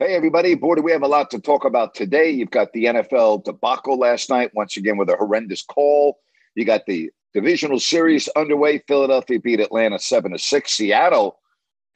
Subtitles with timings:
[0.00, 0.54] Hey, everybody.
[0.54, 2.30] Boy, we have a lot to talk about today.
[2.30, 6.20] You've got the NFL debacle last night, once again with a horrendous call.
[6.54, 8.78] You got the divisional series underway.
[8.86, 10.72] Philadelphia beat Atlanta 7 to 6.
[10.72, 11.40] Seattle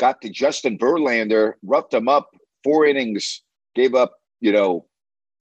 [0.01, 2.31] got to Justin Verlander, roughed him up,
[2.65, 3.41] four innings,
[3.77, 4.85] gave up, you know,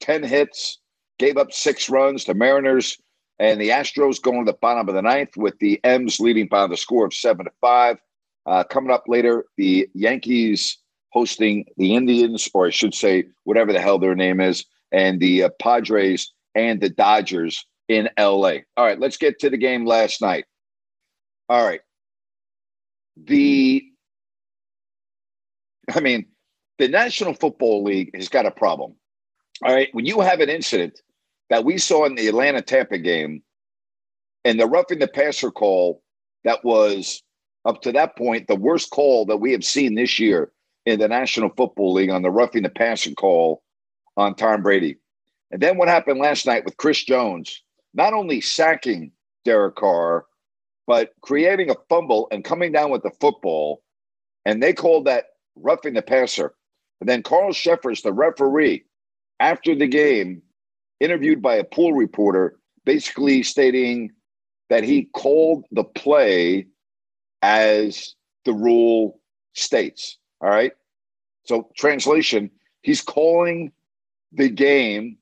[0.01, 0.77] 10 hits,
[1.17, 2.25] gave up six runs.
[2.25, 2.95] to Mariners
[3.39, 6.67] and the Astros going to the bottom of the ninth with the M's leading by
[6.67, 7.97] the score of 7 to 5.
[8.45, 10.77] Uh, coming up later, the Yankees
[11.11, 15.43] hosting the Indians, or I should say, whatever the hell their name is, and the
[15.43, 18.59] uh, Padres and the Dodgers in LA.
[18.77, 20.45] All right, let's get to the game last night.
[21.49, 21.81] All right.
[23.17, 23.83] The,
[25.93, 26.25] I mean,
[26.79, 28.95] the National Football League has got a problem.
[29.63, 29.89] All right.
[29.91, 31.01] When you have an incident
[31.49, 33.43] that we saw in the Atlanta Tampa game
[34.45, 36.01] and the roughing the passer call
[36.43, 37.21] that was
[37.65, 40.51] up to that point the worst call that we have seen this year
[40.85, 43.63] in the National Football League on the roughing the passer call
[44.17, 44.97] on Tom Brady.
[45.51, 47.61] And then what happened last night with Chris Jones,
[47.93, 49.11] not only sacking
[49.45, 50.25] Derek Carr,
[50.87, 53.83] but creating a fumble and coming down with the football.
[54.45, 55.25] And they called that
[55.55, 56.55] roughing the passer.
[56.99, 58.85] And then Carl Cheffers, the referee,
[59.39, 60.41] after the game,
[60.99, 64.11] interviewed by a pool reporter, basically stating
[64.69, 66.67] that he called the play
[67.41, 68.15] as
[68.45, 69.19] the rule
[69.53, 70.17] states.
[70.41, 70.71] All right.
[71.45, 73.71] So, translation, he's calling
[74.31, 75.17] the game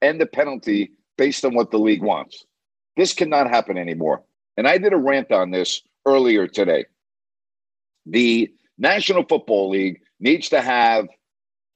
[0.00, 2.44] and the penalty based on what the league wants.
[2.96, 4.22] This cannot happen anymore.
[4.56, 6.84] And I did a rant on this earlier today.
[8.06, 11.06] The National Football League needs to have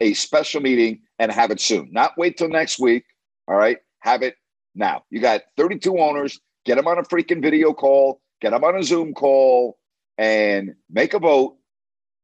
[0.01, 1.89] a special meeting and have it soon.
[1.93, 3.05] Not wait till next week.
[3.49, 3.79] All right.
[4.01, 4.37] Have it
[4.75, 5.05] now.
[5.11, 6.39] You got 32 owners.
[6.67, 9.79] Get them on a freaking video call, get them on a Zoom call,
[10.19, 11.57] and make a vote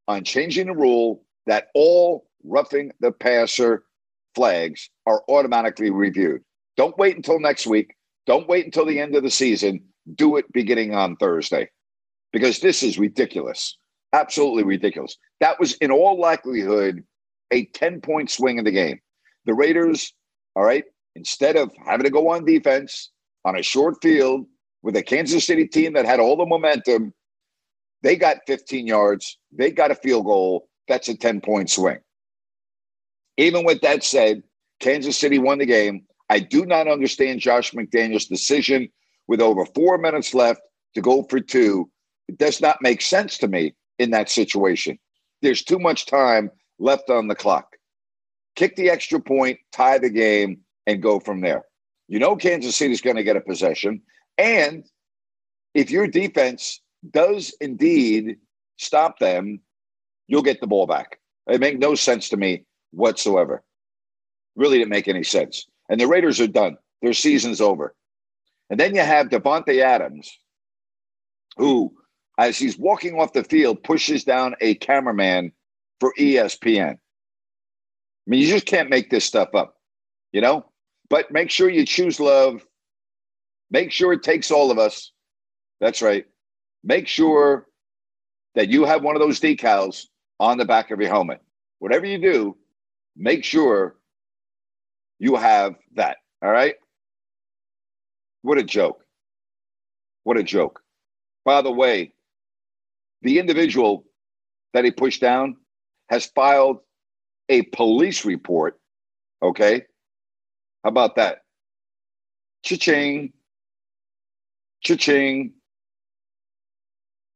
[0.08, 3.84] on changing the rule that all roughing the passer
[4.34, 6.42] flags are automatically reviewed.
[6.76, 7.94] Don't wait until next week.
[8.26, 9.82] Don't wait until the end of the season.
[10.14, 11.68] Do it beginning on Thursday
[12.32, 13.76] because this is ridiculous.
[14.12, 15.16] Absolutely ridiculous.
[15.40, 17.04] That was, in all likelihood,
[17.50, 19.00] a 10 point swing in the game.
[19.44, 20.12] The Raiders,
[20.56, 23.10] all right, instead of having to go on defense
[23.44, 24.46] on a short field
[24.82, 27.12] with a Kansas City team that had all the momentum,
[28.02, 29.38] they got 15 yards.
[29.52, 30.68] They got a field goal.
[30.88, 31.98] That's a 10 point swing.
[33.36, 34.42] Even with that said,
[34.80, 36.04] Kansas City won the game.
[36.28, 38.88] I do not understand Josh McDaniels' decision
[39.28, 40.60] with over four minutes left
[40.94, 41.90] to go for two.
[42.28, 44.98] It does not make sense to me in that situation.
[45.40, 47.76] There's too much time left on the clock.
[48.56, 51.62] Kick the extra point, tie the game, and go from there.
[52.08, 54.02] You know Kansas City is going to get a possession.
[54.36, 54.84] And
[55.74, 58.36] if your defense does indeed
[58.78, 59.60] stop them,
[60.26, 61.18] you'll get the ball back.
[61.48, 63.62] It made no sense to me whatsoever.
[64.54, 65.66] Really didn't make any sense.
[65.88, 66.76] And the Raiders are done.
[67.00, 67.94] Their season's over.
[68.70, 70.38] And then you have Davante Adams,
[71.56, 71.92] who,
[72.38, 75.52] as he's walking off the field, pushes down a cameraman
[76.00, 76.92] for ESPN.
[76.92, 76.98] I
[78.26, 79.76] mean, you just can't make this stuff up,
[80.32, 80.66] you know?
[81.10, 82.64] But make sure you choose love.
[83.70, 85.12] Make sure it takes all of us.
[85.80, 86.24] That's right
[86.84, 87.66] make sure
[88.54, 90.06] that you have one of those decals
[90.38, 91.40] on the back of your helmet.
[91.78, 92.56] Whatever you do,
[93.16, 93.96] make sure
[95.18, 96.18] you have that.
[96.42, 96.74] All right.
[98.42, 99.04] What a joke.
[100.24, 100.80] What a joke.
[101.44, 102.14] By the way,
[103.22, 104.04] the individual
[104.74, 105.56] that he pushed down
[106.08, 106.78] has filed
[107.48, 108.80] a police report.
[109.42, 109.82] Okay.
[110.82, 111.42] How about that?
[112.64, 113.32] Cha-ching.
[114.82, 115.52] Cha-ching.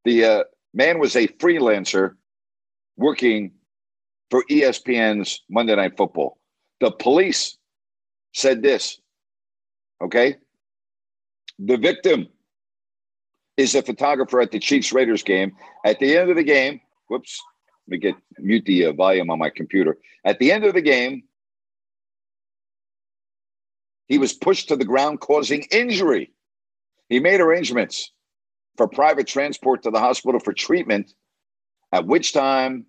[0.07, 0.43] The uh,
[0.73, 2.15] man was a freelancer
[2.95, 3.51] working
[4.31, 6.37] for ESPN's Monday Night Football.
[6.79, 7.57] The police
[8.33, 9.01] said this,
[10.01, 10.37] okay?
[11.59, 12.29] The victim
[13.57, 15.51] is a photographer at the Chiefs Raiders game.
[15.83, 16.79] At the end of the game,
[17.09, 17.43] whoops,
[17.89, 19.97] let me get mute the uh, volume on my computer.
[20.23, 21.23] At the end of the game,
[24.07, 26.31] he was pushed to the ground, causing injury.
[27.09, 28.13] He made arrangements
[28.77, 31.13] for private transport to the hospital for treatment,
[31.91, 32.85] at which time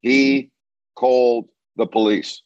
[0.00, 0.50] he
[0.94, 2.42] called the police.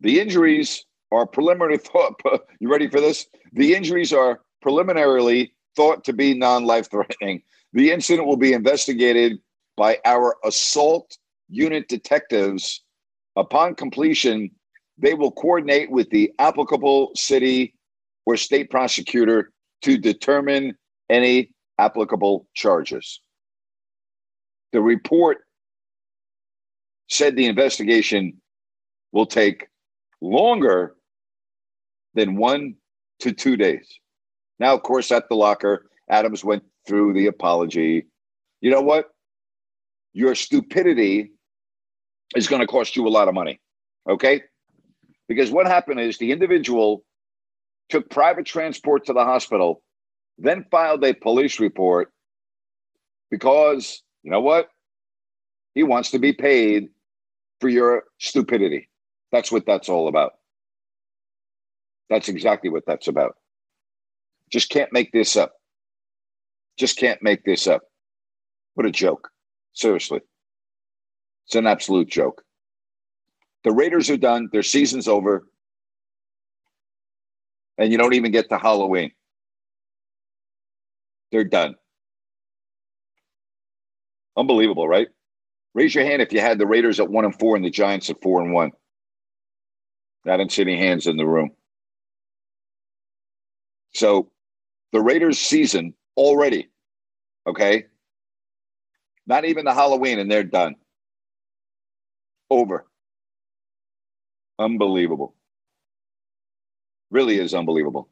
[0.00, 2.20] The injuries are preliminary thought.
[2.58, 3.26] You ready for this?
[3.52, 7.42] The injuries are preliminarily thought to be non life threatening.
[7.72, 9.38] The incident will be investigated
[9.76, 11.16] by our assault
[11.48, 12.82] unit detectives.
[13.36, 14.50] Upon completion,
[14.98, 17.74] they will coordinate with the applicable city
[18.26, 19.52] or state prosecutor
[19.82, 20.76] to determine
[21.12, 23.20] any applicable charges.
[24.72, 25.38] The report
[27.08, 28.40] said the investigation
[29.12, 29.66] will take
[30.22, 30.94] longer
[32.14, 32.76] than one
[33.20, 33.86] to two days.
[34.58, 38.06] Now, of course, at the locker, Adams went through the apology.
[38.60, 39.10] You know what?
[40.14, 41.32] Your stupidity
[42.34, 43.60] is going to cost you a lot of money.
[44.08, 44.42] Okay?
[45.28, 47.04] Because what happened is the individual
[47.88, 49.82] took private transport to the hospital,
[50.38, 52.12] then filed a police report
[53.30, 54.68] because, you know what?
[55.74, 56.88] He wants to be paid
[57.60, 58.88] for your stupidity.
[59.30, 60.32] That's what that's all about.
[62.10, 63.36] That's exactly what that's about.
[64.50, 65.54] Just can't make this up.
[66.76, 67.82] Just can't make this up.
[68.74, 69.30] What a joke.
[69.72, 70.20] Seriously.
[71.46, 72.42] It's an absolute joke.
[73.64, 74.48] The Raiders are done.
[74.52, 75.46] Their season's over.
[77.78, 79.12] And you don't even get to Halloween.
[81.32, 81.74] They're done.
[84.36, 85.08] Unbelievable, right?
[85.74, 88.10] Raise your hand if you had the Raiders at one and four and the Giants
[88.10, 88.70] at four and one.
[90.26, 91.50] I didn't see any hands in the room.
[93.94, 94.30] So
[94.92, 96.68] the Raiders season already,
[97.46, 97.86] okay?
[99.26, 100.76] Not even the Halloween, and they're done.
[102.50, 102.86] Over.
[104.58, 105.34] Unbelievable.
[107.10, 108.08] Really is unbelievable.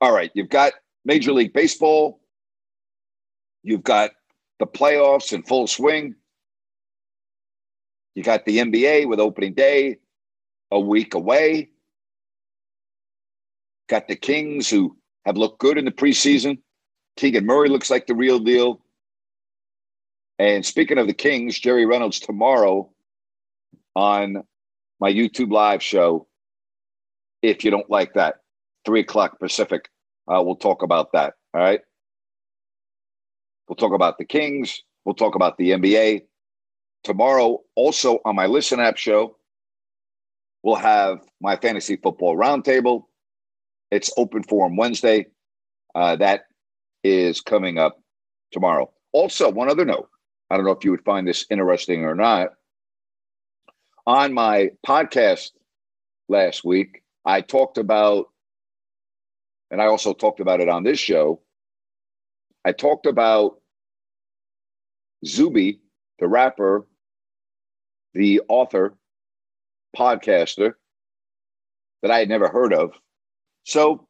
[0.00, 0.72] All right, you've got
[1.04, 2.19] Major League Baseball.
[3.62, 4.10] You've got
[4.58, 6.14] the playoffs in full swing.
[8.14, 9.98] You got the NBA with opening day
[10.70, 11.70] a week away.
[13.88, 16.58] Got the Kings who have looked good in the preseason.
[17.16, 18.80] Keegan Murray looks like the real deal.
[20.38, 22.90] And speaking of the Kings, Jerry Reynolds tomorrow
[23.94, 24.42] on
[25.00, 26.26] my YouTube live show.
[27.42, 28.36] If you don't like that,
[28.84, 29.88] three o'clock Pacific,
[30.28, 31.34] uh, we'll talk about that.
[31.54, 31.80] All right.
[33.70, 34.82] We'll talk about the Kings.
[35.04, 36.22] We'll talk about the NBA.
[37.04, 39.36] Tomorrow, also on my Listen App show,
[40.64, 43.04] we'll have my fantasy football roundtable.
[43.92, 45.26] It's open forum Wednesday.
[45.94, 46.46] Uh, that
[47.04, 48.02] is coming up
[48.50, 48.90] tomorrow.
[49.12, 50.08] Also, one other note
[50.50, 52.54] I don't know if you would find this interesting or not.
[54.04, 55.52] On my podcast
[56.28, 58.30] last week, I talked about,
[59.70, 61.40] and I also talked about it on this show.
[62.64, 63.59] I talked about
[65.26, 65.80] Zuby,
[66.18, 66.86] the rapper,
[68.14, 68.96] the author,
[69.96, 70.74] podcaster
[72.02, 72.92] that I had never heard of.
[73.64, 74.06] So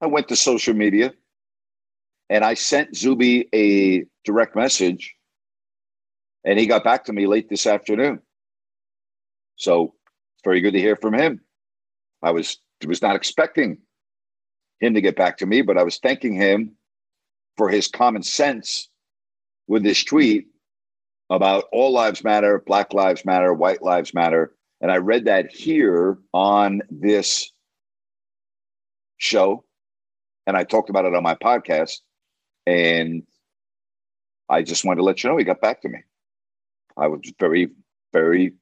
[0.00, 1.12] I went to social media
[2.28, 5.14] and I sent Zuby a direct message
[6.44, 8.20] and he got back to me late this afternoon.
[9.56, 9.94] So
[10.34, 11.40] it's very good to hear from him.
[12.22, 13.78] I was was not expecting
[14.80, 16.76] him to get back to me, but I was thanking him
[17.56, 18.88] for his common sense
[19.68, 20.48] with this tweet
[21.30, 24.54] about all lives matter, black lives matter, white lives matter.
[24.80, 27.52] And I read that here on this
[29.18, 29.64] show.
[30.46, 31.98] And I talked about it on my podcast.
[32.66, 33.24] And
[34.48, 35.98] I just wanted to let you know he got back to me.
[36.96, 37.68] I was very,
[38.12, 38.54] very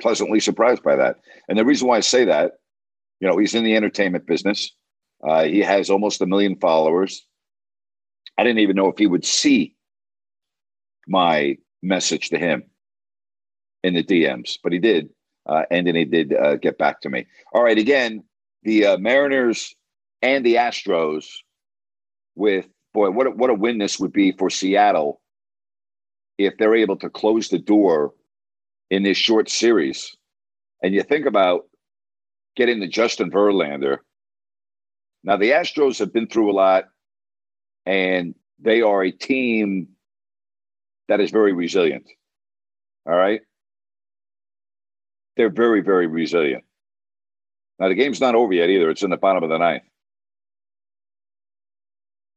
[0.00, 1.16] pleasantly surprised by that.
[1.48, 2.52] And the reason why I say that,
[3.20, 4.72] you know, he's in the entertainment business.
[5.26, 7.26] Uh, he has almost a million followers.
[8.38, 9.74] I didn't even know if he would see
[11.06, 12.64] my message to him
[13.82, 15.10] in the DMs, but he did.
[15.46, 17.26] Uh, and then he did uh, get back to me.
[17.52, 18.24] All right, again,
[18.62, 19.74] the uh, Mariners
[20.22, 21.26] and the Astros
[22.34, 25.20] with boy, what a, what a win this would be for Seattle
[26.38, 28.14] if they're able to close the door
[28.90, 30.16] in this short series.
[30.82, 31.64] And you think about
[32.56, 33.98] getting the Justin Verlander.
[35.22, 36.84] Now the Astros have been through a lot,
[37.84, 39.88] and they are a team
[41.08, 42.08] that is very resilient.
[43.06, 43.40] All right.
[45.36, 46.64] they're very, very resilient.
[47.78, 48.90] Now, the game's not over yet either.
[48.90, 49.82] It's in the bottom of the ninth.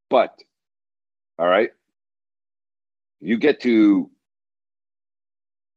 [0.10, 0.32] But,
[1.38, 1.70] all right,
[3.20, 4.10] you get to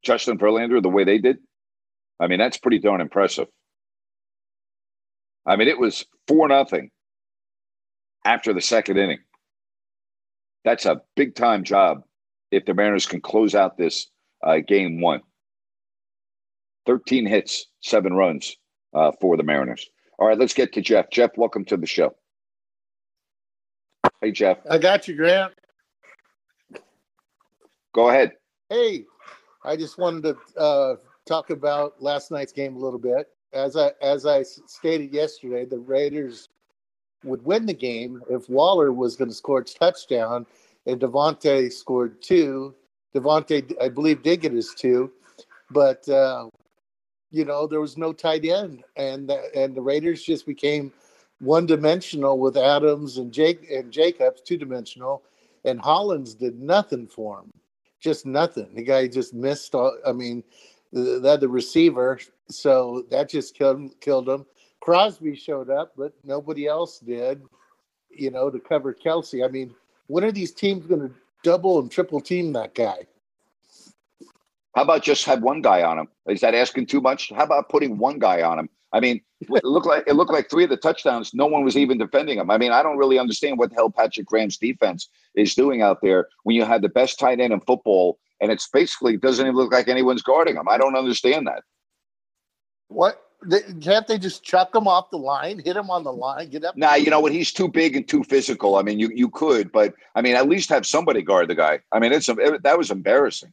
[0.02, 1.38] Justin Verlander the way they did.
[2.20, 3.48] I mean, that's pretty darn impressive.
[5.46, 6.90] I mean, it was four nothing
[8.24, 9.20] after the second inning.
[10.64, 12.02] That's a big time job
[12.50, 14.08] if the Mariners can close out this
[14.42, 15.22] uh, game one.
[16.86, 18.56] 13 hits, seven runs
[18.94, 19.88] uh, for the Mariners.
[20.18, 21.10] All right, let's get to Jeff.
[21.10, 22.14] Jeff, welcome to the show.
[24.20, 24.58] Hey, Jeff.
[24.68, 25.52] I got you, Grant.
[27.94, 28.32] Go ahead.
[28.68, 29.04] Hey,
[29.64, 33.28] I just wanted to uh, talk about last night's game a little bit.
[33.52, 36.48] As I as I stated yesterday, the Raiders
[37.24, 40.46] would win the game if Waller was going to score a touchdown,
[40.86, 42.74] and Davante scored two.
[43.14, 45.10] Davante, I believe, did get his two,
[45.70, 46.48] but uh,
[47.30, 50.92] you know there was no tight end, and the, and the Raiders just became
[51.40, 55.22] one dimensional with Adams and Jake and Jacobs, two dimensional,
[55.64, 57.50] and Hollins did nothing for him,
[57.98, 58.74] just nothing.
[58.74, 59.74] The guy just missed.
[59.74, 60.44] All, I mean,
[60.92, 64.46] the, the, the receiver, so that just killed killed him.
[64.80, 67.42] Crosby showed up, but nobody else did.
[68.10, 69.44] You know, to cover Kelce.
[69.44, 69.74] I mean,
[70.10, 71.14] when are these teams going to
[71.44, 73.06] double and triple team that guy?
[74.74, 76.08] How about just have one guy on him?
[76.28, 77.30] Is that asking too much?
[77.30, 78.68] How about putting one guy on him?
[78.92, 81.32] I mean, it looked like it looked like three of the touchdowns.
[81.32, 82.50] No one was even defending him.
[82.50, 85.98] I mean, I don't really understand what the hell Patrick Graham's defense is doing out
[86.02, 89.56] there when you have the best tight end in football, and it's basically doesn't even
[89.56, 90.68] look like anyone's guarding him.
[90.68, 91.62] I don't understand that.
[92.88, 96.50] What they, can't they just chuck him off the line, hit him on the line,
[96.50, 96.76] get up?
[96.76, 97.32] Nah, you know what?
[97.32, 98.76] He's too big and too physical.
[98.76, 101.80] I mean, you you could, but I mean, at least have somebody guard the guy.
[101.92, 103.52] I mean, it's it, that was embarrassing.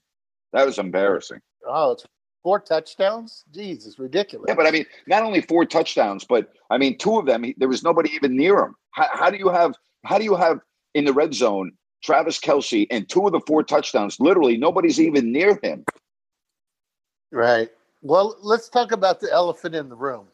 [0.54, 1.40] That was embarrassing.
[1.66, 2.06] Oh, it's
[2.44, 3.44] four touchdowns.
[3.54, 4.46] Jesus, ridiculous.
[4.48, 7.44] Yeah, but I mean, not only four touchdowns, but I mean, two of them.
[7.44, 8.76] He, there was nobody even near him.
[8.92, 9.76] How, how do you have?
[10.04, 10.60] How do you have
[10.94, 11.72] in the red zone
[12.04, 14.20] Travis Kelce and two of the four touchdowns?
[14.20, 15.86] Literally, nobody's even near him.
[17.32, 17.70] Right.
[18.08, 20.28] Well, let's talk about the elephant in the room.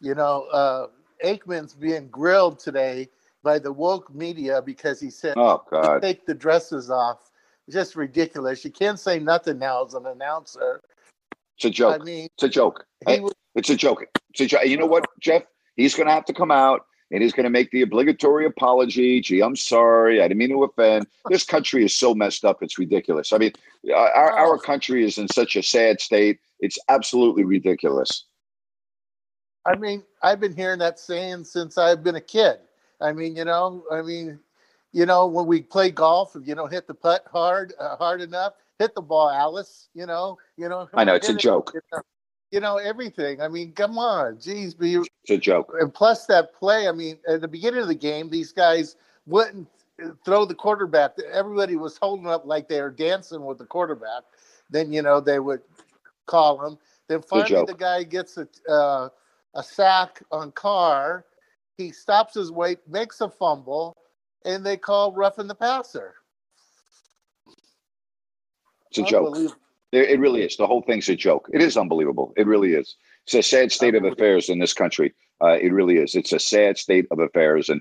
[0.00, 0.86] You know, uh,
[1.24, 3.10] Aikman's being grilled today
[3.42, 7.30] by the woke media because he said, "Oh God, take the dresses off."
[7.68, 8.64] Just ridiculous.
[8.64, 10.80] You can't say nothing now as an announcer.
[11.56, 12.00] It's a joke.
[12.00, 12.86] I mean, it's a joke.
[13.06, 14.06] Was- it's a joke.
[14.30, 14.64] It's a joke.
[14.64, 15.42] You know what, Jeff?
[15.76, 19.20] He's going to have to come out and he's going to make the obligatory apology.
[19.20, 20.20] Gee, I'm sorry.
[20.20, 21.06] I didn't mean to offend.
[21.28, 22.62] This country is so messed up.
[22.62, 23.32] It's ridiculous.
[23.32, 23.52] I mean,
[23.94, 26.40] our, our country is in such a sad state.
[26.60, 28.26] It's absolutely ridiculous.
[29.66, 32.58] I mean, I've been hearing that saying since I've been a kid.
[33.00, 34.38] I mean, you know, I mean,
[34.92, 38.20] you know, when we play golf, if you don't hit the putt hard, uh, hard
[38.20, 39.88] enough, hit the ball, Alice.
[39.94, 40.88] You know, you know.
[40.94, 41.72] I know it's a it, joke.
[41.74, 42.02] You know,
[42.50, 43.40] you know, everything.
[43.40, 45.72] I mean, come on, geez, be it's a joke.
[45.80, 46.88] And plus that play.
[46.88, 49.68] I mean, at the beginning of the game, these guys wouldn't
[50.24, 51.12] throw the quarterback.
[51.32, 54.22] Everybody was holding up like they were dancing with the quarterback.
[54.70, 55.60] Then you know they would
[56.30, 56.78] call him.
[57.08, 59.08] Then finally, the guy gets a uh,
[59.54, 61.24] a sack on Carr.
[61.76, 63.96] He stops his weight, makes a fumble,
[64.44, 66.14] and they call roughing the passer.
[68.90, 69.36] It's a joke.
[69.92, 70.56] It really is.
[70.56, 71.48] The whole thing's a joke.
[71.52, 72.32] It is unbelievable.
[72.36, 72.94] It really is.
[73.26, 75.14] It's a sad state of affairs in this country.
[75.42, 76.14] Uh, it really is.
[76.14, 77.68] It's a sad state of affairs.
[77.68, 77.80] And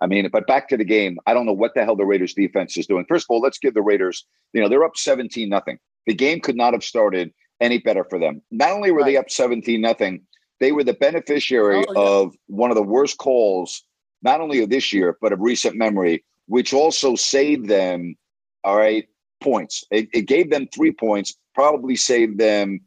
[0.00, 1.18] I mean, but back to the game.
[1.26, 3.04] I don't know what the hell the Raiders defense is doing.
[3.08, 5.78] First of all, let's give the Raiders, you know, they're up 17 nothing.
[6.06, 8.42] The game could not have started any better for them.
[8.50, 9.12] Not only were right.
[9.12, 10.22] they up 17 nothing,
[10.60, 12.00] they were the beneficiary oh, yeah.
[12.00, 13.82] of one of the worst calls,
[14.22, 18.16] not only of this year, but of recent memory, which also saved them,
[18.64, 19.08] all right,
[19.40, 19.84] points.
[19.90, 22.80] It, it gave them three points, probably saved them,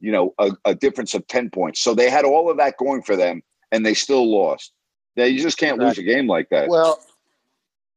[0.00, 1.80] you know, a, a, difference of 10 points.
[1.80, 4.72] So they had all of that going for them and they still lost.
[5.16, 6.68] Now, you just can't lose a game like that.
[6.68, 7.00] Well,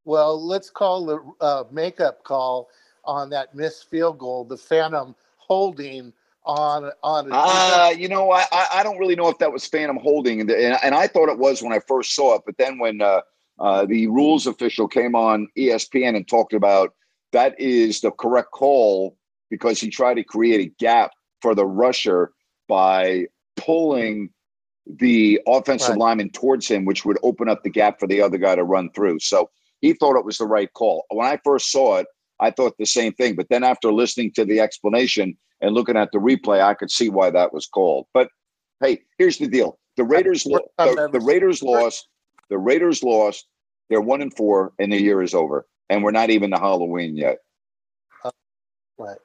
[0.06, 2.70] well, let's call the uh, makeup call
[3.06, 6.13] on that missed field goal, the phantom holding
[6.46, 7.30] on on.
[7.32, 10.96] Uh, you know, I I don't really know if that was phantom holding, and and
[10.96, 13.22] I thought it was when I first saw it, but then when uh,
[13.60, 16.94] uh, the rules official came on ESPN and talked about
[17.32, 19.18] that is the correct call
[19.50, 22.32] because he tried to create a gap for the rusher
[22.68, 24.30] by pulling
[24.86, 26.00] the offensive right.
[26.00, 28.90] lineman towards him, which would open up the gap for the other guy to run
[28.92, 29.20] through.
[29.20, 29.50] So
[29.82, 31.06] he thought it was the right call.
[31.10, 32.08] When I first saw it,
[32.40, 33.36] I thought the same thing.
[33.36, 37.10] But then after listening to the explanation and looking at the replay, I could see
[37.10, 38.05] why that was called.
[38.13, 38.29] But
[38.82, 42.08] hey, here's the deal: the Raiders, lo- the, the Raiders lost.
[42.50, 43.48] The Raiders lost.
[43.89, 47.15] They're one and four, and the year is over and we're not even to Halloween
[47.15, 47.38] yet.
[48.24, 48.32] Uh,
[48.98, 49.17] right.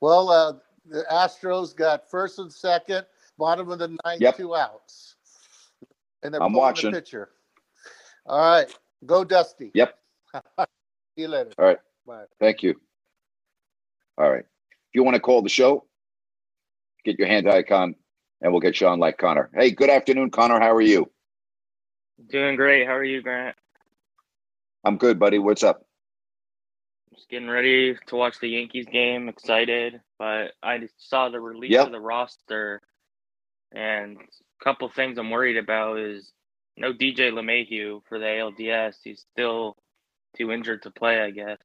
[0.00, 3.06] Well, uh, the Astros got first and second.
[3.38, 4.36] bottom of the ninth, Yep.
[4.38, 5.16] two outs,
[6.22, 6.90] and they're I'm watching.
[6.90, 7.30] the pitcher.
[8.24, 9.70] All right, go Dusty.
[9.74, 9.96] Yep.
[10.34, 10.42] See
[11.16, 11.52] you later.
[11.58, 11.78] All right.
[12.06, 12.24] Bye.
[12.40, 12.80] Thank you.
[14.18, 14.44] All right.
[14.96, 15.84] You want to call the show,
[17.04, 17.96] get your hand icon
[18.40, 19.50] and we'll get you on like Connor.
[19.54, 20.58] Hey, good afternoon, Connor.
[20.58, 21.10] How are you?
[22.30, 22.86] Doing great.
[22.86, 23.56] How are you, Grant?
[24.84, 25.38] I'm good, buddy.
[25.38, 25.84] What's up?
[27.14, 29.28] Just getting ready to watch the Yankees game.
[29.28, 31.88] Excited, but I just saw the release Yep.
[31.88, 32.80] of the roster,
[33.72, 36.32] and a couple things I'm worried about is
[36.78, 38.96] no DJ LeMahieu for the ALDS.
[39.04, 39.76] He's still
[40.38, 41.58] too injured to play, I guess.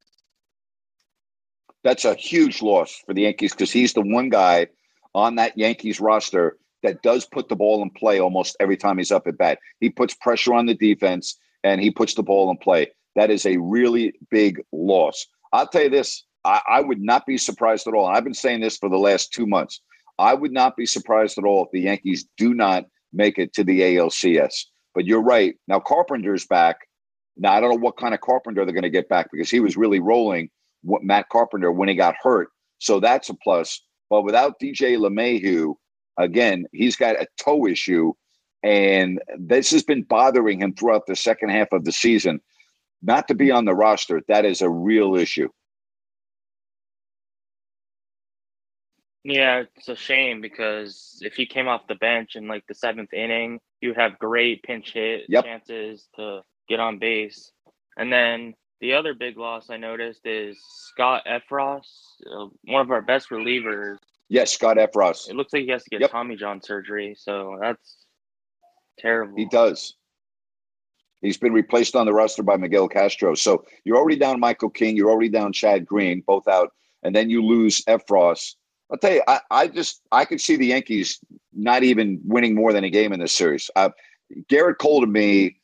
[1.83, 4.67] That's a huge loss for the Yankees because he's the one guy
[5.13, 9.11] on that Yankees roster that does put the ball in play almost every time he's
[9.11, 9.59] up at bat.
[9.79, 12.91] He puts pressure on the defense and he puts the ball in play.
[13.15, 15.27] That is a really big loss.
[15.53, 18.07] I'll tell you this I, I would not be surprised at all.
[18.07, 19.81] I've been saying this for the last two months.
[20.17, 23.63] I would not be surprised at all if the Yankees do not make it to
[23.63, 24.65] the ALCS.
[24.93, 25.55] But you're right.
[25.67, 26.77] Now, Carpenter's back.
[27.37, 29.59] Now, I don't know what kind of Carpenter they're going to get back because he
[29.59, 30.49] was really rolling
[30.83, 32.49] what Matt Carpenter when he got hurt.
[32.79, 33.81] So that's a plus.
[34.09, 35.75] But without DJ LeMahieu,
[36.17, 38.13] again, he's got a toe issue,
[38.63, 42.41] and this has been bothering him throughout the second half of the season.
[43.01, 45.49] Not to be on the roster, that is a real issue.
[49.23, 53.13] Yeah, it's a shame because if he came off the bench in like the seventh
[53.13, 55.43] inning, you have great pinch hit Yep.
[55.43, 57.51] chances to get on base.
[57.97, 60.57] And then the other big loss I noticed is
[60.89, 61.85] Scott Effross,
[62.31, 63.97] uh, one of our best relievers.
[64.27, 65.29] Yes, Scott Effross.
[65.29, 66.11] It looks like he has to get Yep.
[66.11, 68.05] Tommy John surgery, so that's
[68.97, 69.35] terrible.
[69.37, 69.95] He does.
[71.21, 73.35] He's been replaced on the roster by Miguel Castro.
[73.35, 74.97] So you're already down Michael King.
[74.97, 76.71] You're already down Chad Green, both out.
[77.03, 78.55] And then you lose Effross.
[78.91, 81.19] I'll tell you, I, I just I could see the Yankees
[81.53, 83.69] not even winning more than a game in this series.
[83.75, 83.89] Uh,
[84.49, 85.57] Gerrit Cole to me,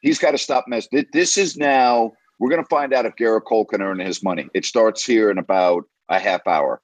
[0.00, 0.88] he's got to stop mess.
[0.90, 4.22] This, this is now we're going to find out if Gerrit Cole can earn his
[4.22, 4.48] money.
[4.54, 6.80] It starts here in about a half hour.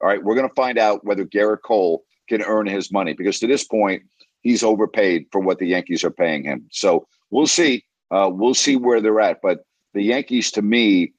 [0.00, 3.38] All right, we're going to find out whether Gerrit Cole can earn his money because
[3.40, 4.02] to this point
[4.42, 6.66] he's overpaid for what the Yankees are paying him.
[6.70, 7.84] So we'll see.
[8.10, 9.40] Uh, we'll see where they're at.
[9.42, 11.12] But the Yankees, to me,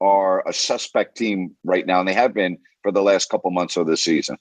[0.00, 3.76] are a suspect team right now, and they have been for the last couple months
[3.76, 4.36] of the season.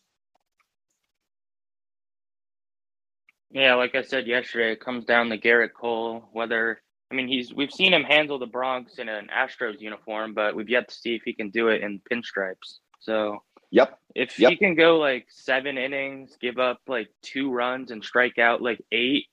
[3.51, 6.27] Yeah, like I said yesterday, it comes down to Gerrit Cole.
[6.33, 6.81] Whether
[7.15, 10.67] I mean he's we've seen him handle the Bronx in an Astros uniform, but we've
[10.67, 12.79] yet to see if he can do it in pinstripes.
[12.99, 13.97] So Yep.
[14.15, 14.49] if Yep.
[14.49, 18.81] he can go like seven innings, give up like two runs, and strike out like
[18.91, 19.27] eight,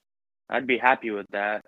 [0.48, 1.64] I'd be happy with that.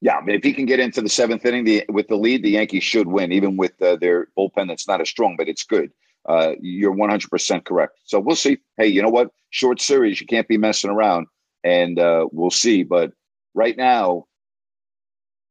[0.00, 2.44] Yeah, I mean, if he can get into the seventh inning the, with the lead,
[2.44, 5.64] the Yankees should win, even with uh, their bullpen that's not as strong, but it's
[5.64, 5.90] good.
[6.28, 7.98] Uh, you're 100% correct.
[8.04, 8.58] So we'll see.
[8.76, 9.30] Hey, you know what?
[9.50, 11.26] Short series, you can't be messing around,
[11.64, 12.84] and uh, we'll see.
[12.84, 13.10] But
[13.54, 14.26] right now,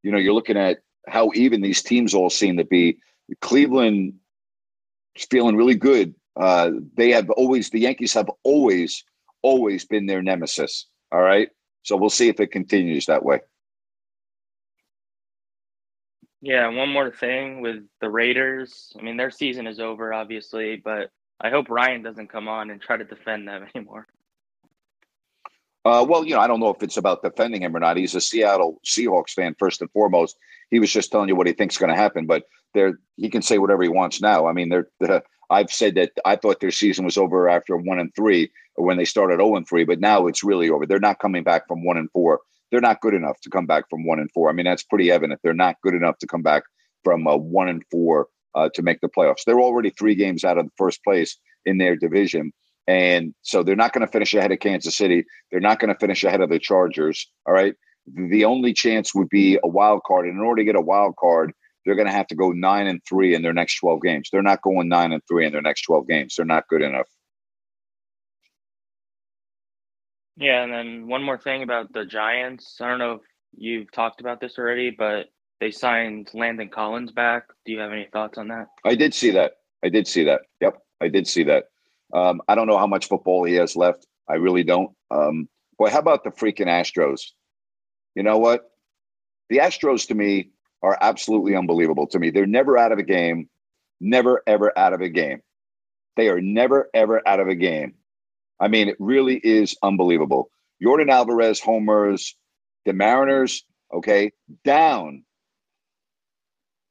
[0.03, 2.99] you know, you're looking at how even these teams all seem to be.
[3.41, 4.13] Cleveland
[5.15, 6.15] is feeling really good.
[6.39, 9.03] Uh, they have always, the Yankees have always,
[9.41, 10.87] always been their nemesis.
[11.11, 11.49] All right.
[11.83, 13.39] So we'll see if it continues that way.
[16.41, 18.93] Yeah, one more thing with the Raiders.
[18.97, 22.81] I mean, their season is over, obviously, but I hope Ryan doesn't come on and
[22.81, 24.07] try to defend them anymore.
[25.85, 27.97] Uh, well, you know, I don't know if it's about defending him or not.
[27.97, 30.37] He's a Seattle Seahawks fan first and foremost.
[30.71, 33.41] He was just telling you what he thinks going to happen, but there he can
[33.41, 34.47] say whatever he wants now.
[34.47, 34.87] I mean, they're.
[34.99, 38.85] The, I've said that I thought their season was over after one and three, or
[38.85, 40.85] when they started zero and three, but now it's really over.
[40.85, 42.41] They're not coming back from one and four.
[42.69, 44.49] They're not good enough to come back from one and four.
[44.49, 45.39] I mean, that's pretty evident.
[45.41, 46.63] They're not good enough to come back
[47.03, 49.43] from uh, one and four uh, to make the playoffs.
[49.45, 52.51] They're already three games out of the first place in their division.
[52.89, 55.23] And so they're not going to finish ahead of Kansas City.
[55.51, 57.29] They're not going to finish ahead of the Chargers.
[57.45, 57.75] All right.
[58.07, 60.25] The only chance would be a wild card.
[60.25, 61.53] And in order to get a wild card,
[61.85, 64.29] they're going to have to go nine and three in their next 12 games.
[64.31, 66.33] They're not going nine and three in their next 12 games.
[66.35, 67.05] They're not good enough.
[70.35, 72.77] Yeah, and then one more thing about the Giants.
[72.81, 73.21] I don't know if
[73.55, 75.27] you've talked about this already, but
[75.59, 77.43] they signed Landon Collins back.
[77.67, 78.65] Do you have any thoughts on that?
[78.83, 79.51] I did see that.
[79.83, 80.41] I did see that.
[80.59, 80.79] Yep.
[81.01, 81.65] I did see that.
[82.13, 84.05] Um, I don't know how much football he has left.
[84.27, 84.91] I really don't.
[85.11, 87.31] Um, boy, how about the freaking Astros?
[88.15, 88.71] You know what?
[89.49, 92.29] The Astros to me are absolutely unbelievable to me.
[92.29, 93.49] They're never out of a game,
[93.99, 95.41] never, ever out of a game.
[96.15, 97.95] They are never, ever out of a game.
[98.59, 100.49] I mean, it really is unbelievable.
[100.83, 102.35] Yordan Alvarez homers,
[102.85, 104.31] the Mariners, okay,
[104.63, 105.23] down,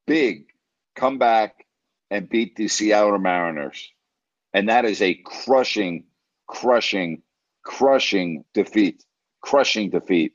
[0.07, 0.45] big,
[0.95, 1.65] come back
[2.09, 3.91] and beat the Seattle Mariners.
[4.53, 6.05] And that is a crushing
[6.47, 7.21] crushing,
[7.63, 9.03] crushing defeat,
[9.41, 10.33] crushing defeat.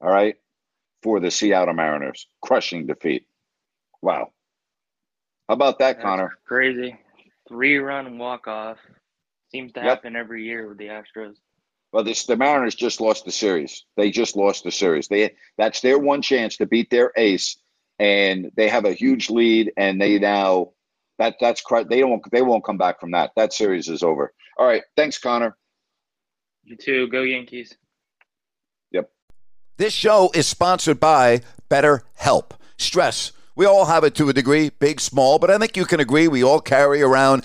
[0.00, 0.36] All right,
[1.02, 3.26] for the Seattle Mariners, crushing defeat.
[4.00, 4.32] Wow.
[5.48, 6.38] How about that, That's Connor?
[6.46, 6.96] Crazy.
[7.48, 8.78] Three run walk off.
[9.50, 9.88] Seems to Yep.
[9.88, 11.36] happen every year with the Astros.
[11.92, 13.84] Well, this the Mariners just lost the series.
[13.96, 15.08] They just lost the series.
[15.08, 17.56] They that's their one chance to beat their ace,
[17.98, 19.72] and they have a huge lead.
[19.76, 20.72] And they now
[21.18, 23.32] that that's cr- they don't they won't come back from that.
[23.36, 24.32] That series is over.
[24.58, 25.56] All right, thanks, Connor.
[26.64, 27.08] You too.
[27.08, 27.76] Go Yankees.
[28.92, 29.10] Yep.
[29.76, 32.52] This show is sponsored by BetterHelp.
[32.76, 33.32] Stress.
[33.56, 36.28] We all have it to a degree, big, small, but I think you can agree
[36.28, 37.44] we all carry around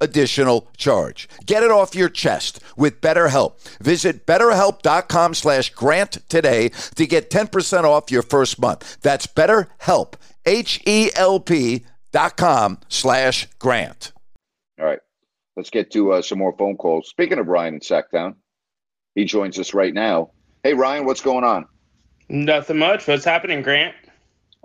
[0.00, 1.28] additional charge.
[1.46, 3.60] Get it off your chest with BetterHelp.
[3.80, 8.98] Visit betterhelp.com slash grant today to get 10% off your first month.
[9.02, 10.14] That's BetterHelp,
[10.46, 14.12] H-E-L-P dot com slash grant.
[14.78, 15.00] All right,
[15.56, 17.08] let's get to uh, some more phone calls.
[17.08, 18.36] Speaking of Ryan in Sacktown,
[19.14, 20.30] he joins us right now.
[20.62, 21.66] Hey, Ryan, what's going on?
[22.28, 23.06] Nothing much.
[23.06, 23.94] What's happening, Grant?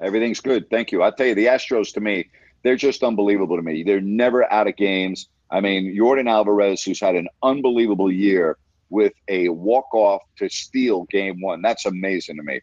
[0.02, 0.70] Everything's good.
[0.70, 1.02] Thank you.
[1.04, 2.30] I'll tell you, the Astros to me,
[2.64, 3.84] they're just unbelievable to me.
[3.84, 5.28] They're never out of games.
[5.50, 8.58] I mean, Yordan Alvarez, who's had an unbelievable year
[8.90, 11.62] with a walk off to steal game one.
[11.62, 12.62] That's amazing to me.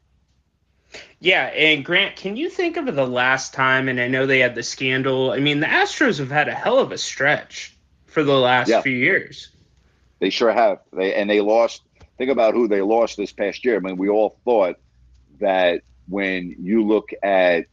[1.18, 3.88] Yeah, and Grant, can you think of the last time?
[3.88, 5.32] And I know they had the scandal.
[5.32, 8.82] I mean, the Astros have had a hell of a stretch for the last Yeah.
[8.82, 9.48] few years.
[10.20, 10.78] They sure have.
[10.92, 11.82] They and they lost.
[12.18, 13.76] Think about who they lost this past year.
[13.76, 14.76] I mean, we all thought
[15.40, 17.66] that when you look at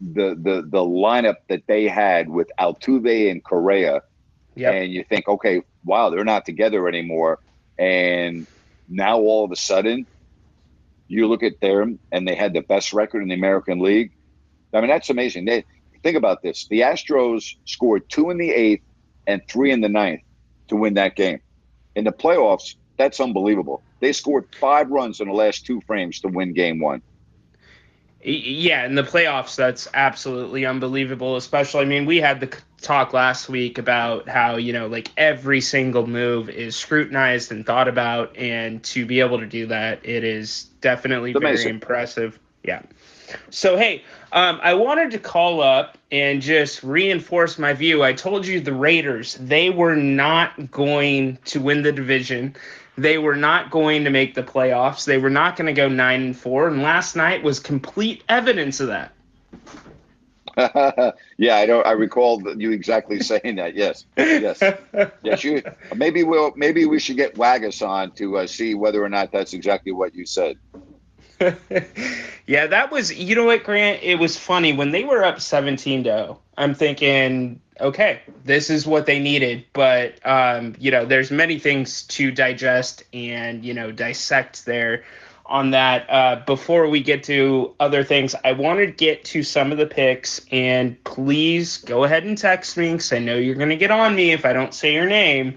[0.00, 4.02] the the the lineup that they had with Altuve and Correa,
[4.54, 4.74] Yep.
[4.74, 7.38] and you think, okay, wow, they're not together anymore.
[7.78, 8.46] And
[8.88, 10.06] now all of a sudden,
[11.08, 14.12] you look at them and they had the best record in the American League.
[14.72, 15.44] I mean, that's amazing.
[15.44, 15.64] They
[16.02, 16.66] think about this.
[16.68, 18.82] The Astros scored two in the eighth
[19.26, 20.22] and three in the ninth
[20.68, 21.40] to win that game.
[21.94, 23.82] In the playoffs, that's unbelievable.
[24.00, 27.02] They scored five runs in the last two frames to win game one.
[28.22, 31.36] Yeah, in the playoffs, that's absolutely unbelievable.
[31.36, 35.60] Especially, I mean, we had the talk last week about how, you know, like every
[35.60, 38.36] single move is scrutinized and thought about.
[38.36, 41.70] And to be able to do that, it is definitely It's very amazing.
[41.70, 42.38] impressive.
[42.64, 42.82] Yeah.
[43.50, 44.02] So, hey,
[44.32, 48.02] um, I wanted to call up and just reinforce my view.
[48.02, 52.56] I told you the Raiders, they were not going to win the division.
[52.98, 55.04] They were not going to make the playoffs.
[55.04, 58.80] They were not going to go 9 and 4, and last night was complete evidence
[58.80, 59.12] of that.
[61.36, 61.86] yeah, I don't.
[61.86, 63.74] I recall you exactly saying that.
[63.74, 64.62] Yes, yes,
[65.22, 65.44] yes.
[65.44, 65.62] You
[65.94, 69.52] maybe we'll maybe we should get Waggis on to uh, see whether or not that's
[69.52, 70.56] exactly what you said.
[72.46, 74.02] yeah, that was you know what, Grant?
[74.02, 76.40] It was funny when they were up 17 0.
[76.56, 82.02] I'm thinking, okay, this is what they needed, but um, you know, there's many things
[82.04, 85.04] to digest and you know dissect there
[85.48, 86.08] on that.
[86.08, 89.86] Uh, before we get to other things, I want to get to some of the
[89.86, 93.90] picks, and please go ahead and text me because I know you're going to get
[93.90, 95.56] on me if I don't say your name.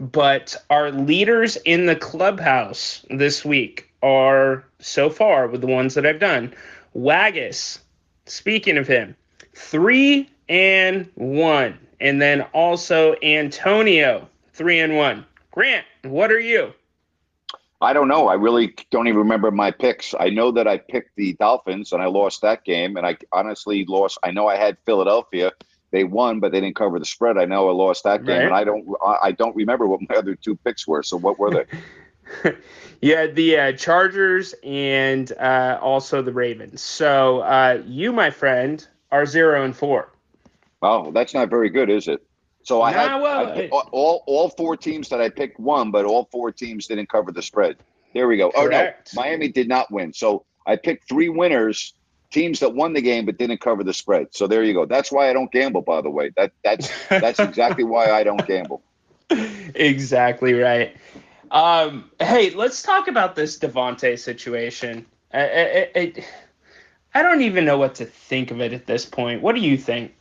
[0.00, 6.04] But our leaders in the clubhouse this week are so far with the ones that
[6.04, 6.52] I've done.
[6.92, 7.78] Waggis,
[8.26, 9.14] speaking of him,
[9.54, 11.78] three and one.
[12.00, 15.24] And then also Antonio, three and one.
[15.52, 16.72] Grant, what are you?
[17.80, 18.28] I don't know.
[18.28, 20.14] I really don't even remember my picks.
[20.18, 23.84] I know that I picked the Dolphins and I lost that game, and I honestly
[23.86, 24.18] lost.
[24.22, 25.50] I know I had Philadelphia.
[25.90, 27.36] They won, but they didn't cover the spread.
[27.36, 28.46] I know I lost that game, Right.
[28.46, 28.86] and I don't.
[29.22, 31.02] I don't remember what my other two picks were.
[31.02, 32.52] So what were they?
[33.00, 36.80] yeah, the uh, Chargers and uh, also the Ravens.
[36.80, 40.11] So uh, you, my friend, are zero and four.
[40.82, 42.20] Oh, that's not very good, is it?
[42.64, 46.28] So I had well, I- all all four teams that I picked won, but all
[46.30, 47.76] four teams didn't cover the spread.
[48.14, 48.50] There we go.
[48.50, 49.10] Correct.
[49.14, 50.12] Oh no, Miami did not win.
[50.12, 51.94] So I picked three winners
[52.30, 54.28] teams that won the game but didn't cover the spread.
[54.30, 54.86] So there you go.
[54.86, 55.82] That's why I don't gamble.
[55.82, 58.82] By the way, that that's that's exactly why I don't gamble.
[59.74, 60.96] Exactly right.
[61.50, 65.04] Um, hey, let's talk about this Davante situation.
[65.34, 66.24] I, I, I,
[67.14, 69.42] I don't even know what to think of it at this point.
[69.42, 70.14] What do you think?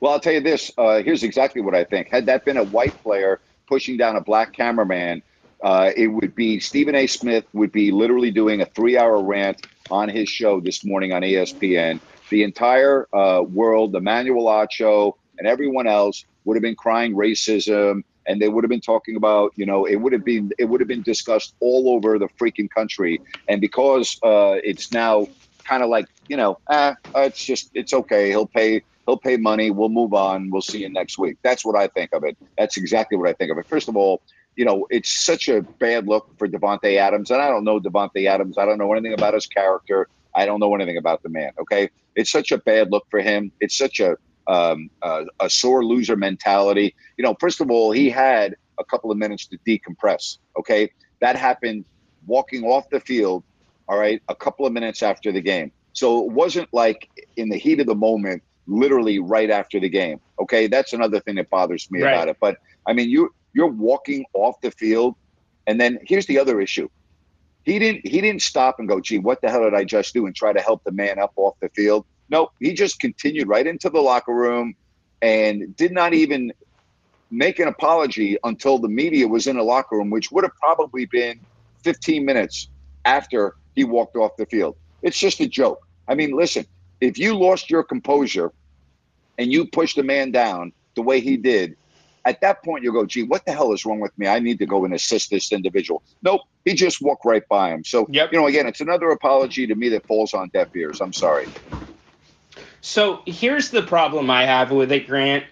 [0.00, 0.70] Well, I'll tell you this.
[0.76, 2.08] Uh, here's exactly what I think.
[2.08, 5.22] Had that been a white player pushing down a black cameraman,
[5.62, 7.06] uh, it would be Stephen A.
[7.06, 12.00] Smith would be literally doing a three-hour rant on his show this morning on ESPN.
[12.28, 18.02] The entire uh, world, the Manuel Acho, and everyone else would have been crying racism,
[18.26, 20.80] and they would have been talking about, you know, it would have been it would
[20.80, 23.20] have been discussed all over the freaking country.
[23.48, 25.28] And because uh, it's now
[25.64, 28.28] kind of like, you know, ah, it's just it's okay.
[28.28, 29.70] He'll pay he'll pay money.
[29.70, 30.50] We'll move on.
[30.50, 31.38] We'll see you next week.
[31.42, 32.36] That's what I think of it.
[32.58, 33.66] That's exactly what I think of it.
[33.66, 34.22] First of all,
[34.56, 38.26] you know, it's such a bad look for Davante Adams, and I don't know Davante
[38.26, 38.56] Adams.
[38.56, 40.08] I don't know anything about his character.
[40.34, 41.52] I don't know anything about the man.
[41.58, 43.52] Okay, it's such a bad look for him.
[43.60, 46.94] It's such a um, a, a sore loser mentality.
[47.16, 50.38] You know, first of all, he had a couple of minutes to decompress.
[50.58, 51.84] Okay, that happened
[52.26, 53.42] walking off the field.
[53.88, 55.72] All right, a couple of minutes after the game.
[55.92, 60.18] So it wasn't like in the heat of the moment, literally right after the game.
[60.40, 62.12] Okay, that's another thing that bothers me Right.
[62.12, 62.36] about it.
[62.40, 65.14] But I mean, you you're walking off the field,
[65.66, 66.88] and then here's the other issue.
[67.64, 70.26] He didn't he didn't stop and go, gee, what the hell did I just do?
[70.26, 72.04] And try to help the man up off the field.
[72.30, 74.74] No, he just continued right into the locker room
[75.22, 76.52] and did not even
[77.30, 81.06] make an apology until the media was in the locker room, which would have probably
[81.06, 81.40] been
[81.84, 82.70] 15 minutes
[83.04, 84.76] after he walked off the field.
[85.02, 85.78] It's just a joke.
[86.08, 86.66] I mean, listen,
[87.04, 88.52] if you lost your composure
[89.38, 91.76] and you pushed a man down the way he did,
[92.24, 94.26] at that point you go, gee, what the hell is wrong with me?
[94.26, 96.02] I need to go and assist this individual.
[96.22, 97.84] Nope, he just walked right by him.
[97.84, 98.32] So, Yep.
[98.32, 101.00] you know, again, it's another apology to me that falls on deaf ears.
[101.00, 101.46] I'm sorry.
[102.80, 105.44] So here's the problem I have with it, Grant,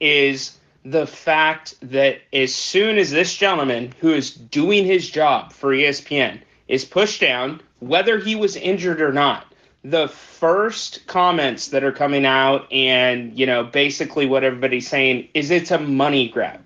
[0.00, 5.70] is the fact that as soon as this gentleman who is doing his job for
[5.70, 9.51] ESPN is pushed down, whether he was injured or not,
[9.84, 15.50] the first comments that are coming out and, you know, basically what everybody's saying is
[15.50, 16.60] it's a money grab.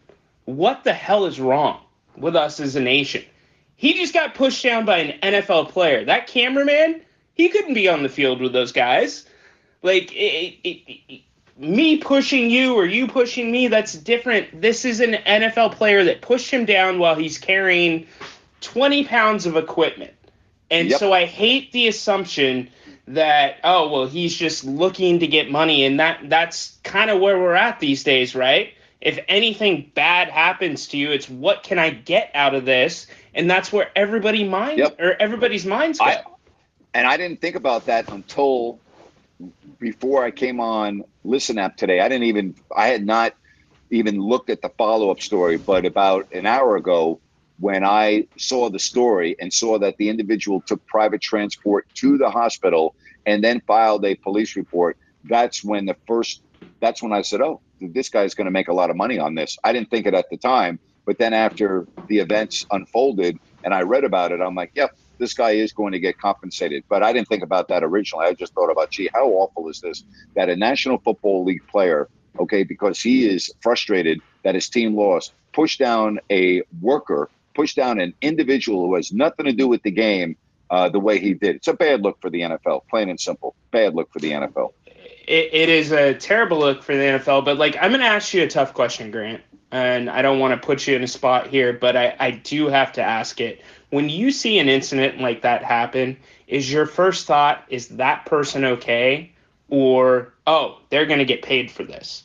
[0.45, 1.81] What the hell is wrong
[2.17, 3.25] with us as a nation?
[3.77, 6.05] He just got pushed down by an NFL player.
[6.05, 7.03] That cameraman,
[7.35, 9.27] he couldn't be on the field with those guys.
[9.83, 11.23] Like it, it, it,
[11.59, 14.61] me pushing you or you pushing me, that's different.
[14.61, 18.07] This is an NFL player that pushed him down while he's carrying
[18.61, 20.13] 20 pounds of equipment.
[20.71, 20.99] And Yep.
[20.99, 22.69] so I hate the assumption
[23.09, 27.39] that oh well he's just looking to get money and that that's kind of where
[27.39, 28.73] we're at these days, right?
[29.01, 33.07] If anything bad happens to you, it's what can I get out of this?
[33.35, 34.97] And that's where everybody mind Yep.
[34.99, 36.07] or everybody's minds go.
[36.07, 36.23] I,
[36.95, 38.81] and I didn't think about that until
[39.79, 42.01] before I came on Listen App today.
[42.01, 43.35] I didn't even, I had not
[43.91, 47.21] even looked at the follow up story, but about an hour ago,
[47.59, 52.31] when I saw the story and saw that the individual took private transport to the
[52.31, 56.43] hospital and then filed a police report, that's when the first,
[56.81, 59.35] that's when I said, oh, this guy's going to make a lot of money on
[59.35, 59.59] this.
[59.65, 63.83] I didn't think it at the time, but then after the events unfolded and I
[63.83, 66.85] read about it, I'm like, yep, this guy is going to get compensated.
[66.89, 68.27] But I didn't think about that originally.
[68.27, 72.09] I just thought about, gee, how awful is this that a National Football League player,
[72.39, 77.99] okay, because he is frustrated that his team lost, pushed down a worker, pushed down
[77.99, 80.37] an individual who has nothing to do with the game
[80.71, 81.57] uh, the way he did.
[81.57, 83.57] It's a bad look for the NFL, plain and simple.
[83.71, 84.73] Bad look for the NFL.
[84.87, 87.45] it, it is a terrible look for the NFL.
[87.45, 89.43] But like, I'm going to ask you a tough question, Grant,
[89.73, 92.69] and I don't want to put you in a spot here, but I, I do
[92.69, 93.63] have to ask it.
[93.91, 98.65] When you see an incident like that happen, is your first thought is that person
[98.65, 99.33] okay,
[99.69, 102.25] or oh, they're going to get paid for this?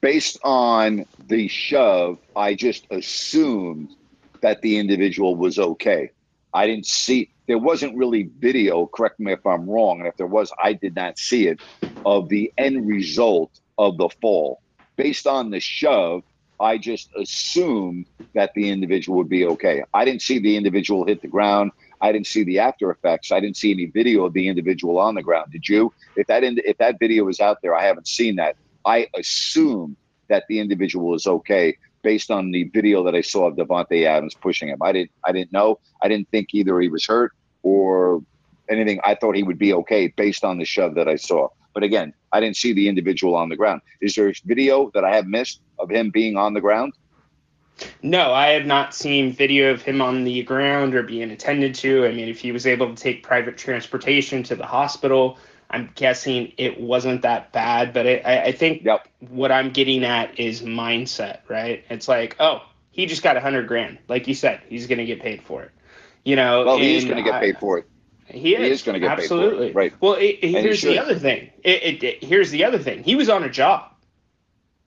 [0.00, 3.94] based on the shove, I just assumed
[4.42, 6.10] that the individual was okay.
[6.54, 10.26] I didn't see, there wasn't really video, correct me if I'm wrong, and if there
[10.26, 11.60] was, I did not see it,
[12.06, 14.60] of the end result of the fall.
[14.96, 16.22] Based on the shove,
[16.60, 19.82] I just assumed that the individual would be okay.
[19.94, 21.72] I didn't see the individual hit the ground.
[22.00, 23.32] I didn't see the after effects.
[23.32, 25.52] I didn't see any video of the individual on the ground.
[25.52, 25.92] Did you?
[26.16, 28.56] If that ind- if that video is out there, I haven't seen that.
[28.84, 29.96] I assumed
[30.28, 34.34] that the individual is okay based on the video that I saw of Davante Adams
[34.34, 34.82] pushing him.
[34.82, 35.78] I didn't I didn't know.
[36.02, 37.32] I didn't think either he was hurt
[37.62, 38.22] or
[38.68, 39.00] anything.
[39.04, 41.48] I thought he would be okay based on the shove that I saw.
[41.74, 43.82] But again, I didn't see the individual on the ground.
[44.00, 46.92] Is there a video that I have missed of him being on the ground?
[48.02, 52.06] No, I have not seen video of him on the ground or being attended to.
[52.06, 55.38] I mean, if he was able to take private transportation to the hospital,
[55.70, 57.92] I'm guessing it wasn't that bad.
[57.92, 59.06] But it, I, I think Yep.
[59.28, 61.84] what I'm getting at is mindset, right?
[61.90, 65.04] It's like, oh, he just got a hundred grand, like you said, he's going to
[65.06, 65.70] get paid for it.
[66.24, 67.86] You know, Well, he is going to get paid for it.
[68.30, 69.94] He is, is gonna get paid for it, absolutely right.
[70.02, 71.50] Well, it, it- he here's the other thing.
[71.64, 73.02] It, it, it- here's the other thing.
[73.02, 73.90] He was on a job.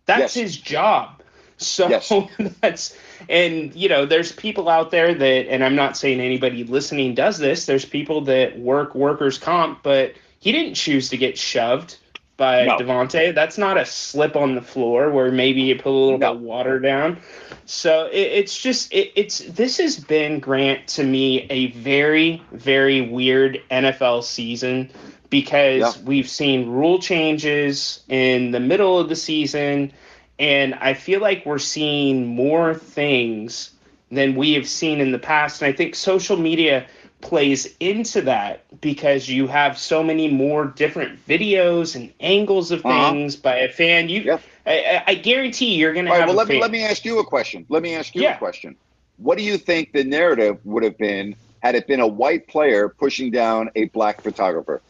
[0.06, 0.34] That's Yes.
[0.36, 1.22] his job.
[1.58, 2.12] So Yes.
[2.62, 2.96] that's
[3.30, 7.40] and you know, there's people out there that, and I'm not saying anybody listening does
[7.40, 7.66] this.
[7.66, 11.98] There's people that work workers comp, but he didn't choose to get shoved
[12.36, 12.78] by No.
[12.78, 13.34] Davante.
[13.36, 16.34] That's not a slip on the floor where maybe you put a little No.
[16.34, 17.20] bit of water down.
[17.66, 23.02] So it, it's just it, it's this has been Grant to me a very very
[23.02, 24.90] weird NFL season
[25.30, 26.04] because Yeah.
[26.04, 29.94] we've seen rule changes in the middle of the season
[30.40, 33.72] and I feel like we're seeing more things
[34.12, 36.88] than we have seen in the past and I think social media
[37.22, 43.12] plays into that because you have so many more different videos and angles of Uh-huh.
[43.12, 44.40] things by a fan you Yeah.
[44.66, 46.84] I, I- guarantee you're going to All right, have well, a let me, let me
[46.84, 47.66] ask you a question.
[47.70, 48.36] Let me ask you Yeah.
[48.36, 48.76] a question.
[49.18, 52.90] What do you think the narrative would have been had it been a white player
[52.90, 54.82] pushing down a black photographer?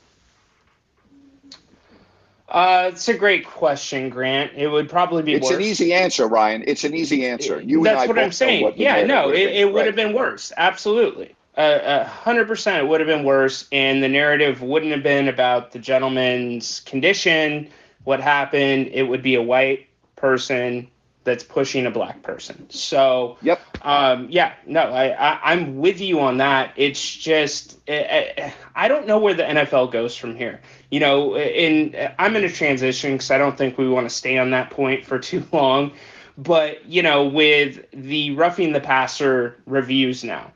[2.47, 4.51] Uh, it's a great question, Grant.
[4.57, 5.55] It would probably be It's worse.
[5.55, 6.63] an easy answer, Ryan.
[6.67, 7.61] It's an easy answer.
[7.61, 8.63] You That's and I what both I'm saying.
[8.63, 10.05] what Yeah, no, it, have it would have Right.
[10.07, 10.51] been worse.
[10.57, 11.33] Absolutely.
[11.57, 15.27] Uh, A hundred percent, it would have been worse, and the narrative wouldn't have been
[15.27, 17.69] about the gentleman's condition.
[18.03, 18.89] What happened?
[18.93, 20.87] It would be a white person
[21.23, 22.67] that's pushing a black person.
[22.69, 23.59] So, Yep.
[23.83, 26.73] um, yeah, no, I, I I'm with you on that.
[26.77, 30.61] It's just I, I don't know where the NFL goes from here.
[30.89, 34.37] You know, in I'm in a transition because I don't think we want to stay
[34.37, 35.91] on that point for too long.
[36.37, 40.51] But you know, with the roughing the passer reviews now,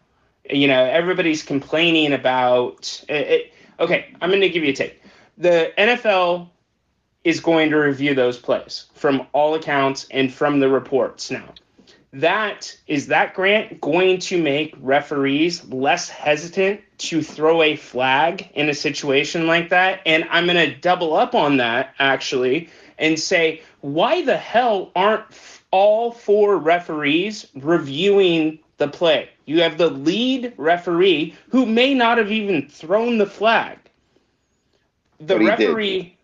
[0.49, 3.03] you know, everybody's complaining about.
[3.09, 5.01] It, it, okay, I'm going to give you a take.
[5.37, 6.49] The NFL
[7.23, 11.53] is going to review those plays from all accounts and from the reports now.
[12.13, 18.69] That is that grant going to make referees less hesitant to throw a flag in
[18.69, 20.01] a situation like that?
[20.05, 25.25] And I'm going to double up on that actually and say, why the hell aren't
[25.71, 29.29] all four referees reviewing the play?
[29.45, 33.77] You have the lead referee who may not have even thrown the flag.
[35.19, 35.47] The did.
[35.47, 36.17] referee,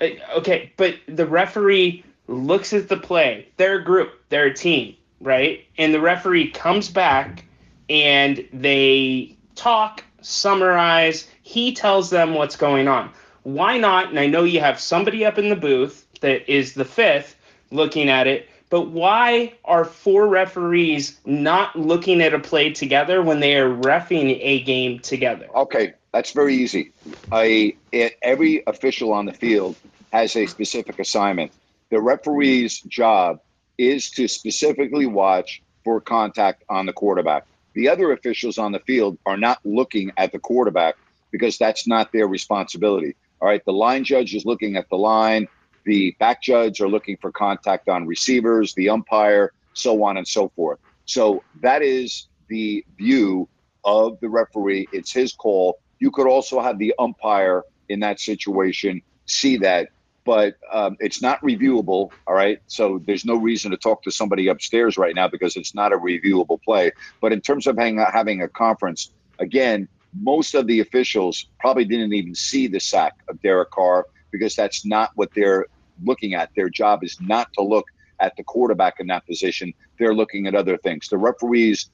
[0.00, 3.48] uh, okay, but the referee looks at the play.
[3.56, 5.64] They're a group, they're a team, right?
[5.78, 7.44] And the referee comes back
[7.88, 11.28] and they talk, summarize.
[11.42, 13.10] He tells them what's going on.
[13.44, 14.08] Why not?
[14.08, 17.36] And I know you have somebody up in the booth that is the fifth
[17.70, 23.38] looking at it, but why are four referees not looking at a play together when
[23.38, 25.46] they are refing a game together?
[25.54, 26.90] Okay, that's very easy.
[27.30, 27.76] I,
[28.20, 29.76] every official on the field
[30.12, 31.52] has a specific assignment.
[31.90, 33.38] The referee's job
[33.78, 37.46] is to specifically watch for contact on the quarterback.
[37.74, 40.96] The other officials on the field are not looking at the quarterback
[41.30, 43.14] because that's not their responsibility.
[43.40, 45.46] All right, the line judge is looking at the line.
[45.84, 50.48] The back judge are looking for contact on receivers, the umpire, so on and so
[50.50, 50.78] forth.
[51.04, 53.48] So that is the view
[53.84, 54.88] of the referee.
[54.92, 55.78] It's his call.
[55.98, 59.88] You could also have the umpire in that situation see that,
[60.24, 62.10] but um, it's not reviewable.
[62.26, 62.60] All right.
[62.66, 65.96] So there's no reason to talk to somebody upstairs right now because it's not a
[65.96, 66.92] reviewable play.
[67.20, 72.12] But in terms of hang, having a conference, again, most of the officials probably didn't
[72.12, 75.66] even see the sack of Derek Carr because that's not what they're
[76.02, 76.50] looking at.
[76.54, 77.86] Their job is not to look
[78.20, 79.72] at the quarterback in that position.
[79.98, 81.08] They're looking at other things.
[81.08, 81.90] The referee's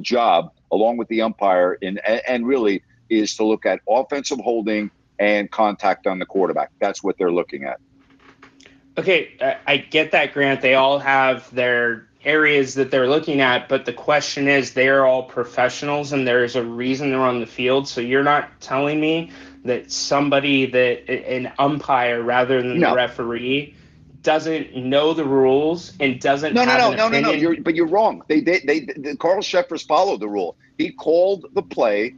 [0.00, 5.50] job, along with the umpire, and and really is to look at offensive holding and
[5.50, 6.70] contact on the quarterback.
[6.80, 7.78] That's what they're looking at.
[8.96, 10.60] Okay, I- get that, Grant.
[10.60, 15.24] They all have their areas that they're looking at, but the question is they're all
[15.24, 17.86] professionals and there's a reason they're on the field.
[17.86, 19.30] So you're not telling me
[19.64, 22.90] that somebody that an umpire rather than No.
[22.90, 23.74] the referee
[24.22, 27.30] doesn't know the rules and doesn't No, no, no, no, no, no.
[27.32, 28.22] You're, but you're wrong.
[28.28, 30.56] They, they, they, the, Carl Cheffers followed the rule.
[30.78, 32.14] He called the play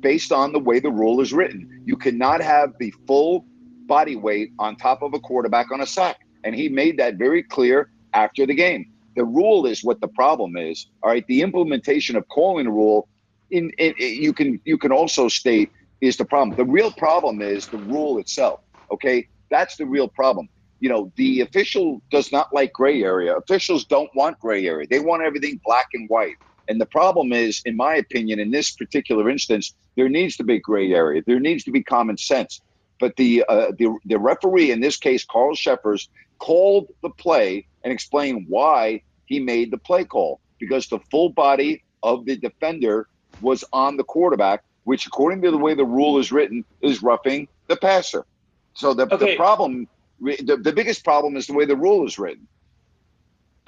[0.00, 1.82] based on the way the rule is written.
[1.84, 3.44] You cannot have the full
[3.86, 7.42] body weight on top of a quarterback on a sack, and he made that very
[7.42, 8.92] clear after the game.
[9.16, 10.86] The rule is what the problem is.
[11.02, 13.08] All right, the implementation of calling the rule,
[13.50, 16.56] in, in, you can you can also state is the problem.
[16.56, 18.60] The real problem is the rule itself.
[18.92, 20.48] Okay, that's the real problem.
[20.80, 23.36] you know, the official does not like gray area.
[23.36, 24.86] Officials don't want gray area.
[24.88, 26.36] They want everything black and white.
[26.68, 30.58] And the problem is, in my opinion, in this particular instance, there needs to be
[30.58, 31.22] gray area.
[31.26, 32.60] There needs to be common sense.
[33.00, 37.92] But the uh, the, the referee in this case, Carl Cheffers, called the play and
[37.92, 43.08] explained why he made the play call because the full body of the defender
[43.40, 47.46] was on the quarterback, which, according to the way the rule is written, is roughing
[47.66, 48.24] the passer.
[48.72, 49.32] So the, okay.
[49.32, 49.86] the problem,
[50.18, 52.48] the, the biggest problem is the way the rule is written.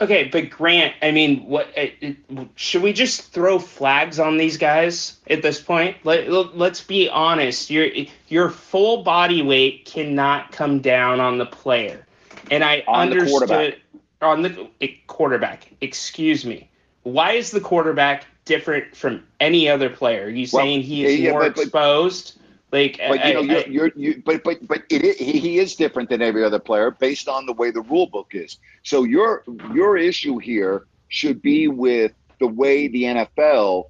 [0.00, 2.16] Okay, but Grant, I mean, what it,
[2.54, 5.98] should we just throw flags on these guys at this point?
[6.04, 7.68] Let, let's be honest.
[7.68, 7.88] Your
[8.28, 12.06] your full body weight cannot come down on the player,
[12.50, 15.70] and I on understood the on the eh, quarterback.
[15.82, 16.70] Excuse me.
[17.02, 20.24] Why is the quarterback different from any other player?
[20.24, 22.40] Are you saying he is yeah, more but, but, exposed?
[22.72, 26.08] Like, but you know, I, you're, you're, you, but but but is, he is different
[26.08, 28.58] than every other player based on the way the rule book is.
[28.82, 33.84] So your your issue here should be with the way the NFL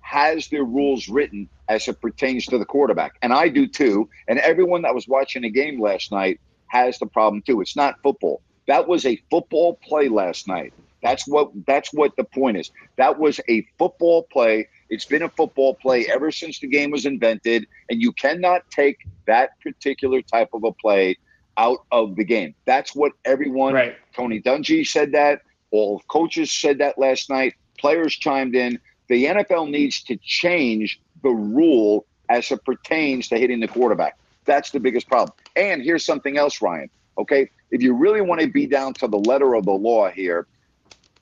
[0.00, 4.10] has their rules written as it pertains to the quarterback, and I do too.
[4.26, 7.62] And everyone that was watching the game last night has the problem too.
[7.62, 8.42] It's not football.
[8.66, 10.74] That was a football play last night.
[11.02, 12.70] That's what that's what the point is.
[12.96, 17.04] That was a football play it's been a football play ever since the game was
[17.04, 21.16] invented, and you cannot take that particular type of a play
[21.58, 22.54] out of the game.
[22.64, 23.74] That's what everyone.
[23.74, 23.96] Right.
[24.14, 25.42] Tony Dungy said that.
[25.70, 27.54] All coaches said that last night.
[27.78, 28.80] Players chimed in.
[29.08, 34.18] The NFL needs to change the rule as it pertains to hitting the quarterback.
[34.44, 35.36] That's the biggest problem.
[35.56, 36.88] And here's something else, Ryan.
[37.18, 40.46] Okay, if you really want to be down to the letter of the law here,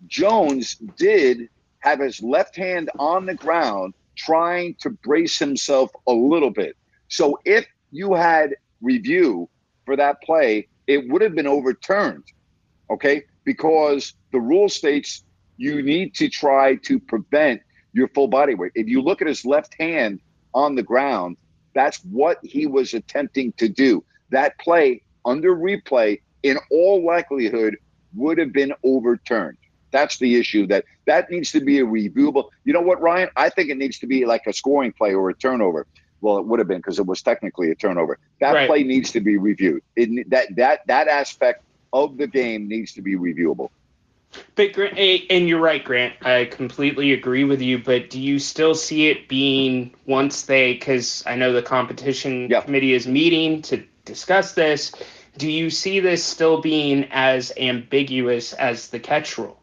[0.07, 1.49] Jones did
[1.81, 6.77] have his left hand on the ground trying to brace himself a little bit.
[7.09, 9.49] So if you had review
[9.85, 12.25] for that play, it would have been overturned.
[12.91, 13.25] Okay?
[13.45, 15.23] Because the rule states
[15.57, 18.73] you need to try to prevent your full body weight.
[18.75, 20.21] If you look at his left hand
[20.55, 21.37] on the ground,
[21.75, 24.05] that's what he was attempting to do.
[24.31, 27.77] That play under replay, in all likelihood,
[28.15, 29.59] would have been overturned.
[29.97, 32.51] That's the issue that that needs to be a reviewable.
[32.65, 33.31] You know what, Ryan?
[33.35, 35.87] I think it needs to be like a scoring play or a turnover.
[36.21, 38.19] Well, it would have been because it was technically a turnover.
[38.41, 38.69] That right.
[38.69, 39.83] play needs to be reviewed.
[39.97, 43.71] It, that that that aspect of the game needs to be reviewable.
[44.55, 46.15] But Grant, and you're right, Grant.
[46.21, 47.79] I completely agree with you.
[47.79, 50.75] But do you still see it being once they?
[50.75, 52.67] Because I know the competition yep.
[52.67, 54.93] committee is meeting to discuss this.
[55.39, 59.59] Do you see this still being as ambiguous as the catch rule?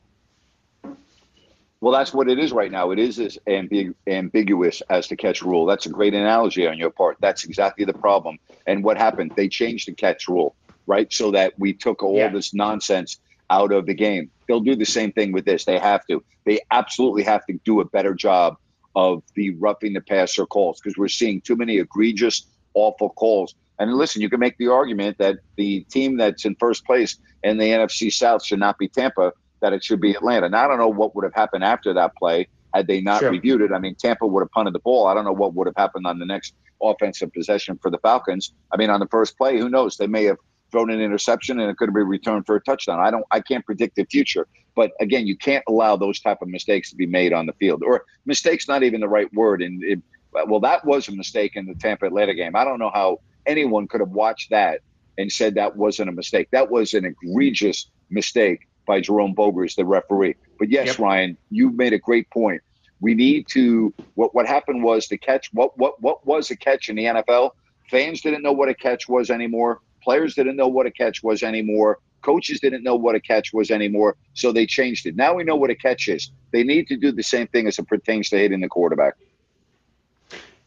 [1.83, 2.91] Well, that's what it is right now.
[2.91, 5.65] It is as ambig- ambiguous as the catch rule.
[5.65, 7.17] That's a great analogy on your part.
[7.19, 8.39] That's exactly the problem.
[8.65, 9.33] And what happened?
[9.35, 10.55] They changed the catch rule,
[10.87, 11.11] right?
[11.11, 12.29] So that we took all yeah.
[12.29, 13.19] this nonsense
[13.49, 14.31] out of the game.
[14.47, 15.65] They'll do the same thing with this.
[15.65, 16.23] They have to.
[16.45, 18.55] They absolutely have to do a better job
[18.95, 23.55] of the roughing the passer calls because we're seeing too many egregious, awful calls.
[23.77, 27.57] And listen, you can make the argument that the team that's in first place in
[27.57, 29.33] the NFC South should not be Tampa
[29.63, 30.17] that it should be mm-hmm.
[30.17, 30.49] Atlanta.
[30.49, 33.31] Now I don't know what would have happened after that play had they not sure.
[33.31, 33.71] reviewed it.
[33.71, 35.07] I mean, Tampa would have punted the ball.
[35.07, 38.53] I don't know what would have happened on the next offensive possession for the Falcons.
[38.73, 39.95] I mean, on the first play, who knows?
[39.95, 40.37] They may have
[40.69, 42.99] thrown an interception and it could have been returned for a touchdown.
[42.99, 44.47] I don't I can't predict the future.
[44.75, 47.83] But again, you can't allow those type of mistakes to be made on the field.
[47.85, 49.61] Or mistakes not even the right word.
[49.61, 50.01] And it,
[50.47, 52.55] well, that was a mistake in the Tampa Atlanta game.
[52.55, 54.81] I don't know how anyone could have watched that
[55.17, 56.49] and said that wasn't a mistake.
[56.51, 60.35] That was an egregious mistake by Jerome Boger's, the referee.
[60.59, 60.99] But yes, yep.
[60.99, 62.61] Ryan, you've made a great point.
[62.99, 63.93] We need to.
[64.15, 65.49] What what happened was the catch.
[65.53, 67.51] What what what was a catch in the NFL?
[67.89, 69.81] Fans didn't know what a catch was anymore.
[70.03, 71.99] Players didn't know what a catch was anymore.
[72.21, 74.15] Coaches didn't know what a catch was anymore.
[74.33, 75.15] So they changed it.
[75.15, 76.31] Now we know what a catch is.
[76.51, 79.15] They need to do the same thing as it pertains to hitting the quarterback.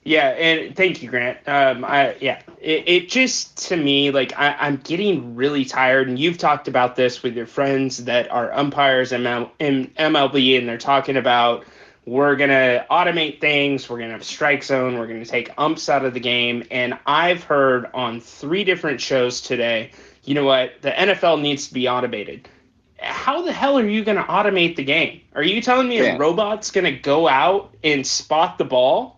[0.07, 1.39] Yeah, and thank you, Grant.
[1.49, 6.17] Um, I yeah, it, it just to me like I, I'm getting really tired, and
[6.17, 10.69] you've talked about this with your friends that are umpires in, ML, in MLB, and
[10.69, 11.65] they're talking about
[12.05, 16.15] we're gonna automate things, we're gonna have strike zone, we're gonna take umps out of
[16.15, 19.91] the game, and I've heard on three different shows today,
[20.23, 22.49] you know what, the NFL needs to be automated.
[22.99, 25.23] How the hell are you gonna automate the game?
[25.35, 26.15] Are you telling me yeah.
[26.15, 29.16] a robot's gonna go out and spot the ball?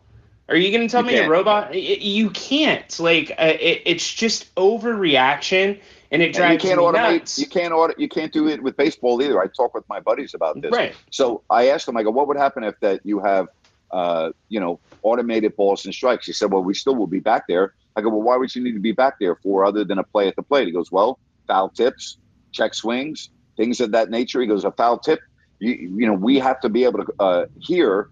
[0.48, 1.26] Are you going to tell you me can't.
[1.26, 1.74] a robot?
[1.74, 2.98] You can't.
[2.98, 5.80] Like uh, it, it's just overreaction,
[6.10, 7.18] and it drives and you can't automate.
[7.18, 7.38] Nuts.
[7.38, 9.40] You can't auto, You can't do it with baseball either.
[9.40, 10.72] I talk with my buddies about this.
[10.72, 10.94] Right.
[11.10, 11.96] So I asked them.
[11.96, 13.48] I go, "What would happen if that you have,
[13.90, 17.44] uh, you know, automated balls and strikes?" He said, "Well, we still will be back
[17.46, 19.98] there." I go, "Well, why would you need to be back there for other than
[19.98, 21.18] a play at the plate?" He goes, "Well."
[21.48, 22.18] foul tips,
[22.52, 24.40] check swings, things of that nature.
[24.40, 25.18] He goes, a foul tip.
[25.58, 28.10] You, you know, we have to be able to uh, hear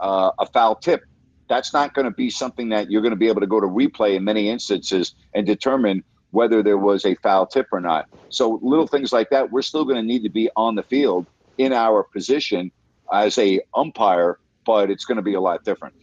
[0.00, 1.04] uh, a foul tip.
[1.48, 3.66] That's not going to be something that you're going to be able to go to
[3.66, 8.08] replay in many instances and determine whether there was a foul tip or not.
[8.30, 11.26] So little things like that, we're still going to need to be on the field
[11.58, 12.72] in our position
[13.12, 15.94] as a umpire, but it's going to be a lot different.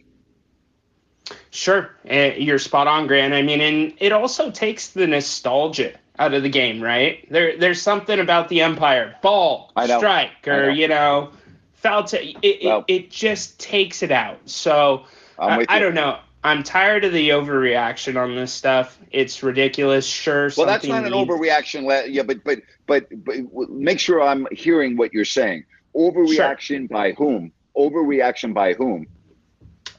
[1.50, 3.34] Sure, uh, you're spot on, Grant.
[3.34, 7.26] I mean, and it also takes the nostalgia out of the game, right?
[7.30, 10.72] There, there's something about the umpire, ball, strike, or know.
[10.72, 11.30] you know,
[11.74, 12.04] foul.
[12.04, 14.38] T- it, well, it, it just takes it out.
[14.48, 15.06] So
[15.40, 16.18] I, I don't know.
[16.42, 18.98] I'm tired of the overreaction on this stuff.
[19.10, 20.06] It's ridiculous.
[20.06, 20.50] Sure.
[20.56, 22.10] Well, that's not an overreaction.
[22.10, 25.64] Yeah, but but but but make sure I'm hearing what you're saying.
[25.94, 26.88] Overreaction sure.
[26.88, 27.52] by whom?
[27.76, 29.06] Overreaction by whom?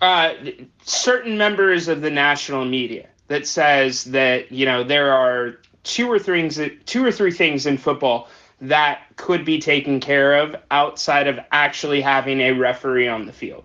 [0.01, 0.33] Uh,
[0.83, 6.17] certain members of the national media that says that you know there are two or
[6.17, 8.29] three things, two or three things in football
[8.61, 13.63] that could be taken care of outside of actually having a referee on the field.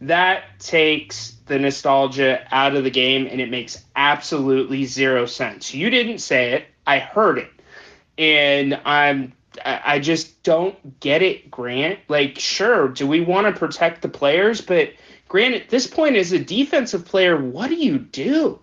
[0.00, 5.74] That takes the nostalgia out of the game and it makes absolutely zero sense.
[5.74, 7.50] You didn't say it, I heard it.
[8.16, 9.32] And I'm
[9.64, 12.00] I just don't get it, Grant.
[12.08, 14.60] Like, sure, do we want to protect the players?
[14.60, 14.92] But
[15.26, 18.60] Grant, at this point, as a defensive player, what do you do?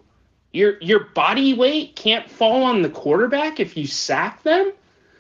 [0.52, 4.72] Your your body weight can't fall on the quarterback if you sack them.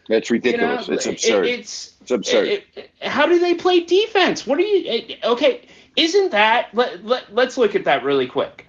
[0.07, 0.87] That's ridiculous.
[0.87, 1.45] You know, it's absurd.
[1.45, 2.47] It, it's it's absurd.
[2.47, 4.47] It, how do they play defense?
[4.47, 5.15] What are you?
[5.23, 6.69] Okay, isn't that?
[6.73, 8.67] Let, let let's look at that really quick.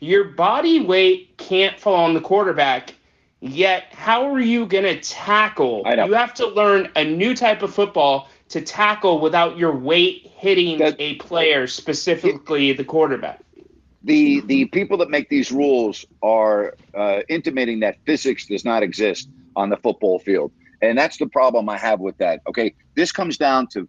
[0.00, 2.94] Your body weight can't fall on the quarterback.
[3.40, 5.82] Yet, how are you going to tackle?
[5.84, 10.80] You have to learn a new type of football to tackle without your weight hitting
[10.98, 13.40] a player, specifically it, the quarterback.
[14.04, 19.28] The the people that make these rules are uh, intimating that physics does not exist
[19.56, 22.42] on the football field, and that's the problem I have with that.
[22.46, 23.88] Okay, this comes down to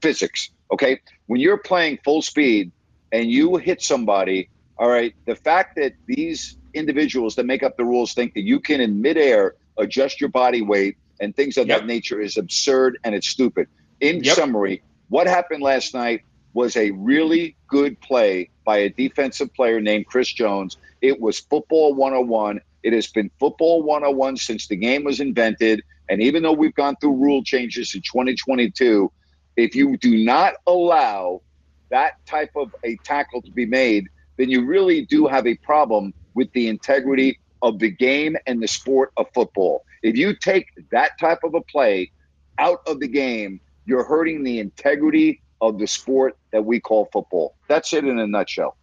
[0.00, 0.50] physics.
[0.70, 2.72] Okay, when you're playing full speed
[3.12, 4.48] and you hit somebody,
[4.78, 8.60] all right, the fact that these individuals that make up the rules think that you
[8.60, 11.80] can in midair adjust your body weight and things of yep.
[11.80, 13.68] that nature is absurd and it's stupid.
[14.00, 14.36] In yep.
[14.36, 20.06] summary, what happened last night was a really good play by a defensive player named
[20.06, 20.76] Chris Jones.
[21.00, 22.60] It was football 101.
[22.82, 25.82] It has been football 101 since the game was invented.
[26.08, 29.10] And even though we've gone through rule changes in 2022,
[29.56, 31.42] if you do not allow
[31.90, 36.12] that type of a tackle to be made, then you really do have a problem
[36.34, 39.84] with the integrity of the game and the sport of football.
[40.02, 42.10] If you take that type of a play
[42.58, 47.54] out of the game, you're hurting the integrity of the sport that we call football.
[47.68, 48.76] That's it in a nutshell.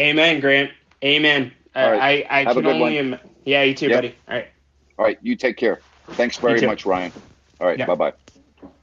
[0.00, 0.70] Amen, Grant.
[1.04, 1.52] Amen.
[1.74, 2.26] Uh, right.
[2.30, 2.98] I, I Have can only.
[2.98, 3.98] Im- yeah, you too, yep.
[3.98, 4.16] buddy.
[4.28, 4.48] All right.
[4.98, 5.18] All right.
[5.20, 5.80] You take care.
[6.10, 7.12] Thanks very much, Ryan.
[7.60, 7.78] All right.
[7.78, 7.88] Yep.
[7.88, 8.12] Bye bye.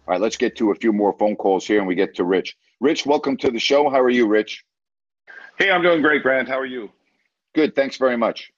[0.09, 0.21] All right.
[0.21, 2.57] Let's get to a few more phone calls here and we get to Rich.
[2.79, 3.91] Rich, welcome to the show.
[3.91, 4.65] How are you, Rich?
[5.59, 6.47] Hey, I'm doing great, Grant.
[6.47, 6.89] How are you?
[7.53, 7.75] Good.
[7.75, 8.51] Thanks very much.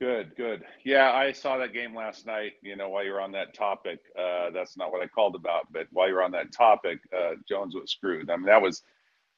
[0.00, 0.64] Good, good.
[0.82, 2.52] Yeah, I saw that game last night.
[2.62, 5.86] You know, while you're on that topic, uh, that's not what I called about, but
[5.90, 8.30] while you're on that topic, uh, Jones was screwed.
[8.30, 8.82] I mean, that was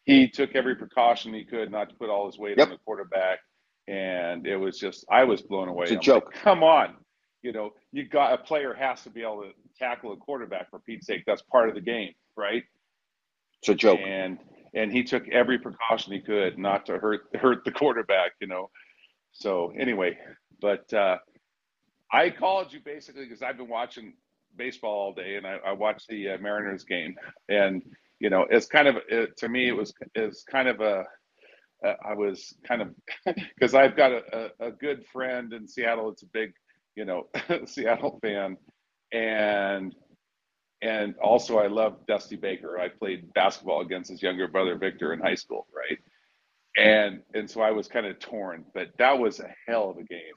[0.04, 2.68] he took every precaution he could not to put all his weight yep.
[2.68, 3.40] on the quarterback,
[3.88, 5.86] and it was just I was blown away.
[5.86, 6.26] It's a I'm joke.
[6.26, 6.94] Like, Come on,
[7.42, 9.50] you know, you got a player has to be able to
[9.82, 11.24] tackle a quarterback for Pete's sake.
[11.26, 12.62] That's part of the game, right?
[13.60, 14.00] It's a joke.
[14.04, 14.38] And
[14.74, 18.32] and he took every precaution he could not to hurt hurt the quarterback.
[18.40, 18.70] You know.
[19.32, 20.18] So anyway,
[20.60, 21.18] but uh,
[22.12, 24.14] I called you basically because I've been watching
[24.56, 27.16] baseball all day, and I, I watched the uh, Mariners game,
[27.48, 27.82] and
[28.20, 31.04] you know, it's kind of it, to me, it was is kind of a
[31.84, 32.94] uh, I was kind of
[33.54, 36.10] because I've got a, a, a, good friend in Seattle.
[36.10, 36.52] It's a big,
[36.94, 37.28] you know,
[37.66, 38.56] Seattle fan,
[39.12, 39.94] and
[40.82, 42.78] and also I love Dusty Baker.
[42.78, 45.98] I played basketball against his younger brother Victor in high school, right?
[46.76, 50.04] And and so I was kind of torn, but that was a hell of a
[50.04, 50.34] game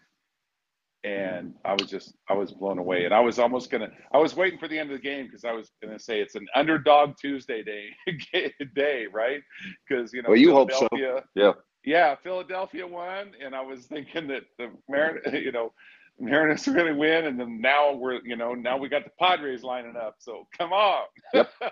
[1.05, 3.05] and I was just I was blown away.
[3.05, 5.45] And I was almost gonna I was waiting for the end of the game because
[5.45, 7.89] I was gonna say it's an underdog Tuesday day
[8.75, 9.41] day, right?
[9.87, 10.87] Because you know well, you hope so.
[11.35, 11.51] Yeah.
[11.87, 15.71] Yeah, Philadelphia won, and I was thinking that the Marin, you know,
[16.19, 19.11] Mariners are going to win, and then now we're, you know, now we got the
[19.19, 20.15] Padres lining up.
[20.19, 21.05] So come on.
[21.33, 21.49] Yep.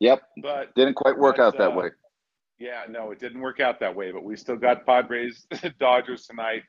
[0.00, 0.22] Yep.
[0.42, 1.88] but didn't quite work but, out that uh, way.
[2.60, 4.12] Yeah, no, it didn't work out that way.
[4.12, 5.46] But we still got Padres,
[5.80, 6.62] Dodgers tonight,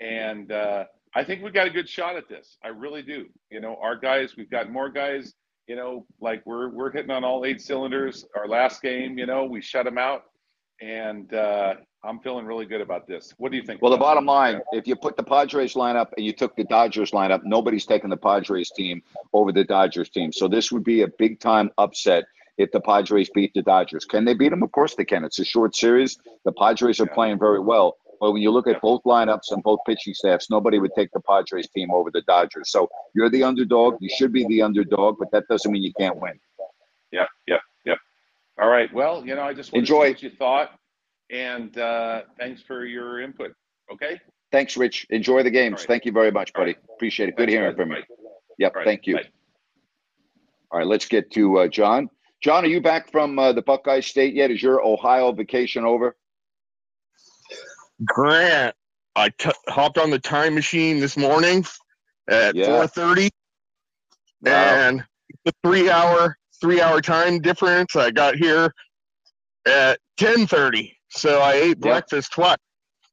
[0.00, 2.58] and uh, I think we got a good shot at this.
[2.64, 3.26] I really do.
[3.50, 5.34] You know, our guys, we've got more guys.
[5.66, 8.24] You know, like we're we're hitting on all eight cylinders.
[8.36, 10.22] Our last game, you know, we shut them out,
[10.80, 11.74] and uh,
[12.06, 13.34] I'm feeling really good about this.
[13.38, 13.82] What do you think?
[13.82, 17.10] Well, the bottom line, if you put the Padres lineup and you took the Dodgers
[17.10, 19.02] lineup, nobody's taking the Padres team
[19.32, 20.32] over the Dodgers team.
[20.32, 22.24] So this would be a big time upset
[22.58, 24.04] if the Padres beat the Dodgers.
[24.04, 24.62] Can they beat them?
[24.62, 25.24] Of course they can.
[25.24, 26.16] It's a short series.
[26.44, 27.96] The Padres are playing very well.
[28.20, 31.20] But when you look at both lineups and both pitching staffs, nobody would take the
[31.20, 32.70] Padres team over the Dodgers.
[32.70, 33.96] So you're the underdog.
[34.00, 36.38] You should be the underdog, but that doesn't mean you can't win.
[37.12, 37.98] Yep, yep, yep.
[38.58, 38.92] All right.
[38.94, 40.78] Well, you know, I just enjoy what you thought,
[41.30, 43.52] and uh, thanks for your input.
[43.92, 44.20] Okay.
[44.52, 45.06] Thanks, Rich.
[45.10, 45.80] Enjoy the games.
[45.80, 45.88] Right.
[45.88, 46.72] Thank you very much, buddy.
[46.72, 46.78] Right.
[46.94, 47.36] Appreciate it.
[47.36, 48.02] Good thanks, hearing from you.
[48.58, 48.74] Yep.
[48.74, 48.84] Right.
[48.84, 49.16] Thank you.
[49.16, 49.28] Bye.
[50.70, 50.86] All right.
[50.86, 52.08] Let's get to uh, John.
[52.42, 54.50] John, are you back from uh, the Buckeye State yet?
[54.50, 56.16] Is your Ohio vacation over?
[58.04, 58.74] Grant,
[59.14, 61.64] I t- hopped on the time machine this morning
[62.28, 62.66] at yeah.
[62.66, 63.30] 4:30,
[64.42, 64.52] wow.
[64.52, 65.04] and
[65.44, 67.96] the three-hour three-hour time difference.
[67.96, 68.72] I got here
[69.66, 72.58] at 10:30, so I ate breakfast twice.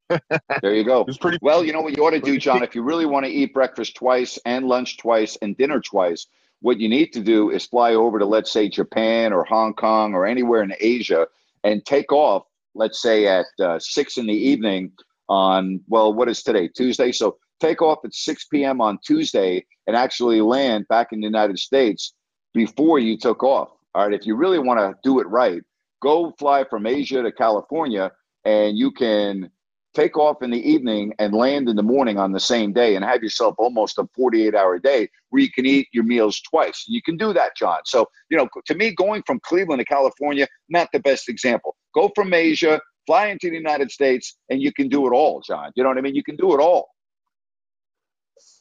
[0.61, 1.05] there you go.
[1.19, 1.63] pretty well.
[1.63, 2.63] You know what you ought to do, John.
[2.63, 6.27] If you really want to eat breakfast twice and lunch twice and dinner twice,
[6.61, 10.13] what you need to do is fly over to, let's say, Japan or Hong Kong
[10.13, 11.27] or anywhere in Asia
[11.63, 12.43] and take off,
[12.75, 14.91] let's say, at uh, six in the evening
[15.29, 16.67] on, well, what is today?
[16.67, 17.11] Tuesday.
[17.11, 18.81] So take off at 6 p.m.
[18.81, 22.13] on Tuesday and actually land back in the United States
[22.53, 23.69] before you took off.
[23.95, 24.13] All right.
[24.13, 25.61] If you really want to do it right,
[26.03, 28.11] go fly from Asia to California
[28.43, 29.49] and you can
[29.93, 33.05] take off in the evening and land in the morning on the same day and
[33.05, 36.85] have yourself almost a 48 hour day where you can eat your meals twice.
[36.87, 37.79] You can do that, John.
[37.85, 41.75] So, you know, to me, going from Cleveland to California, not the best example.
[41.93, 45.71] Go from Asia, fly into the United States, and you can do it all, John.
[45.75, 46.15] You know what I mean?
[46.15, 46.89] You can do it all.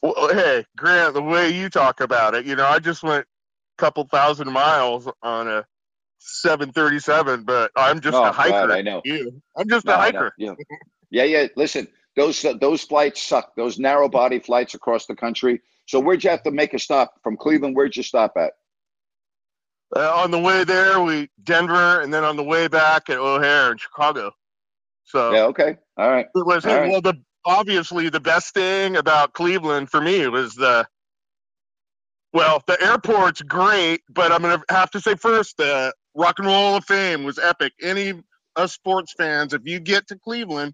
[0.01, 3.81] Well, hey, Grant, the way you talk about it, you know, I just went a
[3.81, 5.65] couple thousand miles on a
[6.25, 8.67] 737, but I'm just oh, a hiker.
[8.67, 9.01] God, I know.
[9.03, 9.41] You.
[9.57, 10.33] I'm just no, a hiker.
[10.37, 10.53] Yeah.
[11.09, 11.47] Yeah, yeah.
[11.55, 13.55] Listen, those uh, those flights suck.
[13.55, 15.61] Those narrow body flights across the country.
[15.85, 17.75] So where'd you have to make a stop from Cleveland?
[17.75, 18.53] Where'd you stop at?
[19.95, 23.71] Uh, on the way there, we Denver, and then on the way back at O'Hare
[23.71, 24.31] in Chicago.
[25.03, 26.25] So yeah, okay, all right.
[26.33, 30.87] It was well, the obviously the best thing about Cleveland for me was the
[32.33, 36.55] well, the airport's great, but I'm gonna have to say first the Rock and Roll
[36.55, 37.73] Hall of Fame was epic.
[37.81, 38.13] Any
[38.55, 40.73] us sports fans, if you get to Cleveland,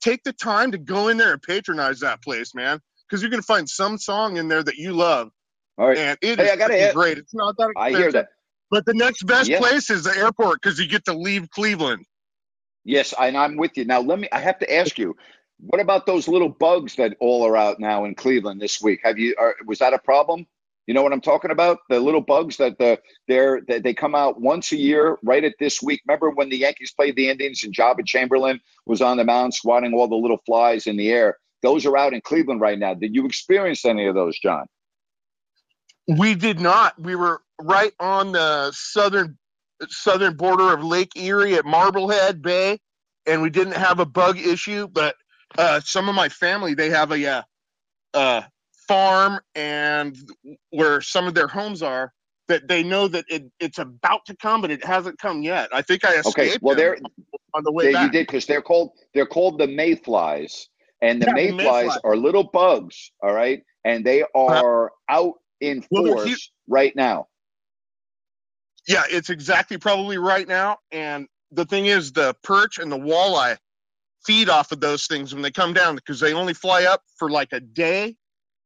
[0.00, 3.42] take the time to go in there and patronize that place, man, because you're gonna
[3.42, 5.30] find some song in there that you love.
[5.78, 7.18] All right, and it hey, I gotta great.
[7.18, 7.96] It's not that expensive.
[7.96, 8.28] I hear that.
[8.70, 12.04] But the next best place is the airport because you get to leave Cleveland.
[12.84, 13.84] Yes, and I'm with you.
[13.84, 14.28] Now let me.
[14.30, 15.16] I have to ask you.
[15.60, 19.00] What about those little bugs that all are out now in Cleveland this week?
[19.04, 19.36] Have you?
[19.38, 20.46] Are, was that a problem?
[20.86, 21.78] You know what I'm talking about?
[21.88, 25.54] The little bugs that the they're that they come out once a year, right at
[25.58, 26.02] this week.
[26.06, 29.94] Remember when the Yankees played the Indians and Joba Chamberlain was on the mound swatting
[29.94, 31.38] all the little flies in the air?
[31.62, 32.92] Those are out in Cleveland right now.
[32.92, 34.66] Did you experience any of those, John?
[36.06, 37.00] We did not.
[37.00, 39.38] We were right on the southern
[39.88, 42.78] southern border of Lake Erie at Marblehead Bay,
[43.26, 44.86] and we didn't have a bug issue.
[44.86, 45.16] But
[45.56, 47.42] uh, some of my family they have a uh,
[48.12, 48.42] uh,
[48.86, 50.16] farm and
[50.70, 52.12] where some of their homes are
[52.48, 55.68] that they know that it, it's about to come, but it hasn't come yet.
[55.72, 56.38] I think I escaped.
[56.38, 56.98] Okay, well, they're
[57.54, 58.06] on the way they, back.
[58.06, 60.68] You did because they're called they're called the mayflies,
[61.00, 62.00] and the yeah, mayflies mayfly.
[62.04, 63.10] are little bugs.
[63.22, 64.88] All right, and they are uh-huh.
[65.08, 66.36] out in force well,
[66.68, 67.28] right now.
[68.86, 70.78] Yeah, it's exactly probably right now.
[70.92, 73.56] And the thing is, the perch and the walleye
[74.26, 77.30] feed off of those things when they come down because they only fly up for
[77.30, 78.16] like a day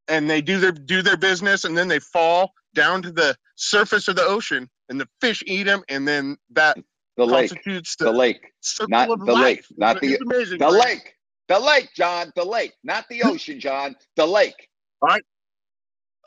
[0.08, 4.08] and they do their do their business and then they fall down to the surface
[4.08, 6.78] of the ocean and the fish eat them and then that
[7.16, 7.50] the lake.
[7.98, 8.40] the, the lake.
[8.88, 9.42] not the life.
[9.44, 10.84] lake not the amazing, the right?
[10.86, 11.14] lake.
[11.48, 12.32] The lake john.
[12.36, 12.72] The lake.
[12.84, 13.96] Not the ocean john.
[14.16, 14.68] The lake.
[15.06, 15.20] I,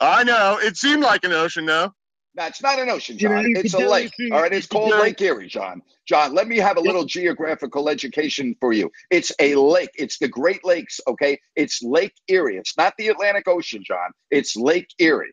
[0.00, 0.58] I know.
[0.62, 1.92] It seemed like an ocean though
[2.34, 3.44] no, it's not an ocean, John.
[3.44, 4.12] You know, it's a lake.
[4.30, 5.82] All right, it's called Lake Erie, John.
[6.06, 8.90] John, let me have a little geographical education for you.
[9.10, 9.90] It's a lake.
[9.94, 11.38] It's the Great Lakes, okay?
[11.56, 12.56] It's Lake Erie.
[12.56, 14.12] It's not the Atlantic Ocean, John.
[14.30, 15.32] It's Lake Erie.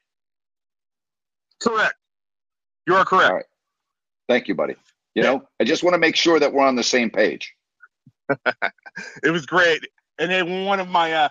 [1.61, 1.95] Correct.
[2.85, 3.29] You are correct.
[3.29, 3.45] All right.
[4.27, 4.75] Thank you, buddy.
[5.15, 7.53] You know, I just want to make sure that we're on the same page.
[9.23, 9.81] it was great.
[10.19, 11.29] And then one of my uh,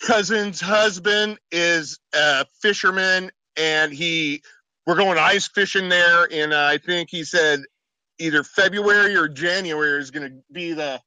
[0.00, 4.42] cousin's husband is a fisherman and he
[4.86, 7.60] we're going ice fishing there, and uh, I think he said
[8.18, 11.00] either February or January is going to be the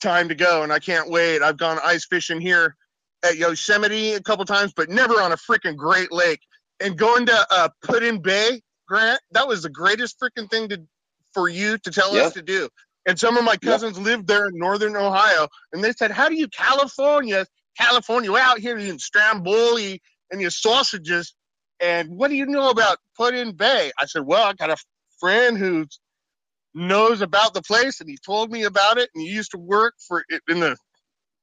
[0.00, 1.42] time to go, and I can't wait.
[1.42, 2.76] I've gone ice fishing here
[3.22, 6.40] at Yosemite a couple times, but never on a freaking Great Lake.
[6.80, 10.82] And going to uh, Put in Bay, Grant, that was the greatest freaking thing to
[11.34, 12.22] for you to tell yeah.
[12.22, 12.68] us to do.
[13.06, 14.06] And some of my cousins yep.
[14.06, 17.46] lived there in northern Ohio, and they said, "How do you California,
[17.78, 21.34] California out here in Stromboli and your sausages?"
[21.80, 23.92] And what do you know about Put-in Bay?
[23.98, 24.76] I said, "Well, I got a
[25.20, 25.86] friend who
[26.74, 29.94] knows about the place, and he told me about it, and he used to work
[30.06, 30.76] for in the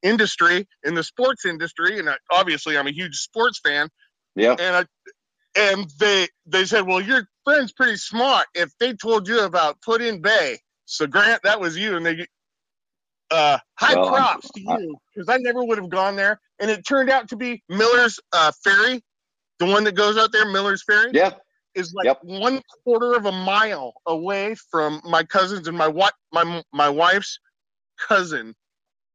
[0.02, 3.88] industry, in the sports industry, and I, obviously I'm a huge sports fan.
[4.34, 4.56] Yeah.
[4.58, 4.84] And I,
[5.58, 8.46] and they they said, well, your friend's pretty smart.
[8.54, 12.26] If they told you about Put-in Bay, so Grant, that was you, and they
[13.30, 16.86] uh, high well, props to you because I never would have gone there, and it
[16.86, 19.02] turned out to be Miller's uh, Ferry,
[19.58, 21.10] the one that goes out there, Miller's Ferry.
[21.12, 21.32] Yeah.
[21.74, 22.20] Is like yep.
[22.22, 27.38] one quarter of a mile away from my cousins and my what my my wife's
[27.98, 28.54] cousin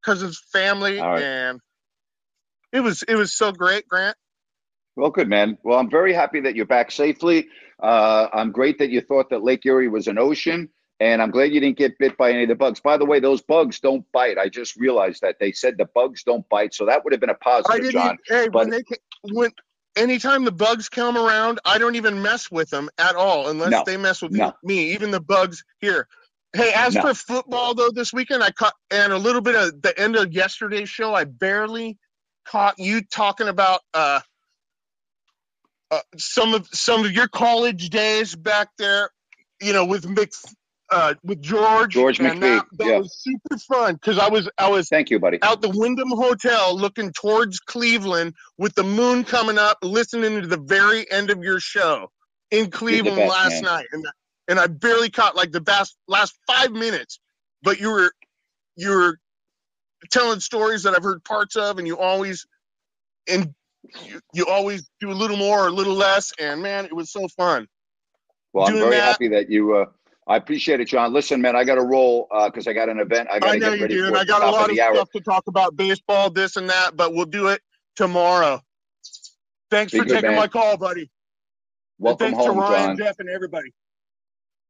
[0.03, 1.21] cousin's family, right.
[1.21, 1.59] and
[2.71, 4.15] it was it was so great, Grant.
[4.95, 5.57] Well, good man.
[5.63, 7.47] Well, I'm very happy that you're back safely.
[7.81, 10.69] Uh, I'm great that you thought that Lake Erie was an ocean,
[10.99, 12.79] and I'm glad you didn't get bit by any of the bugs.
[12.79, 14.37] By the way, those bugs don't bite.
[14.37, 17.29] I just realized that they said the bugs don't bite, so that would have been
[17.29, 18.17] a positive, I didn't, John.
[18.27, 18.83] Hey, but, when they
[19.23, 19.51] when
[19.95, 23.83] anytime the bugs come around, I don't even mess with them at all unless no,
[23.85, 24.53] they mess with no.
[24.63, 24.93] me.
[24.93, 26.07] Even the bugs here.
[26.53, 27.01] Hey, as no.
[27.01, 30.33] for football though, this weekend I caught and a little bit of the end of
[30.33, 31.13] yesterday's show.
[31.13, 31.97] I barely
[32.45, 34.19] caught you talking about uh,
[35.89, 39.09] uh, some of some of your college days back there.
[39.61, 40.31] You know, with Mc,
[40.91, 41.93] uh, with George.
[41.93, 42.17] George.
[42.17, 42.97] That, that yeah.
[42.99, 45.39] was super fun because I was I was thank you, buddy.
[45.41, 50.57] Out the Wyndham Hotel, looking towards Cleveland with the moon coming up, listening to the
[50.57, 52.11] very end of your show
[52.51, 53.63] in Cleveland best, last man.
[53.63, 54.05] night, and
[54.47, 57.19] and I barely caught like the best last five minutes.
[57.63, 58.11] But you were
[58.75, 59.17] you were
[60.11, 62.45] telling stories that I've heard parts of, and you always
[63.29, 63.53] and
[64.05, 66.33] you, you always do a little more or a little less.
[66.37, 67.67] And man, it was so fun.
[68.53, 69.03] Well, I'm very that.
[69.03, 69.75] happy that you.
[69.75, 69.85] Uh,
[70.27, 71.13] I appreciate it, John.
[71.13, 73.27] Listen, man, I got to roll because uh, I got an event.
[73.31, 73.95] I got to get ready.
[73.95, 76.57] You do, and I got a lot of, of stuff to talk about baseball, this
[76.57, 77.61] and that, but we'll do it
[77.95, 78.61] tomorrow.
[79.69, 80.39] Thanks Be for good, taking man.
[80.39, 81.09] my call, buddy.
[81.97, 82.97] Welcome and thanks home, to Ryan, John.
[82.97, 83.73] Jeff, and everybody.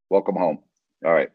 [0.09, 0.59] Welcome home.
[1.05, 1.29] All right.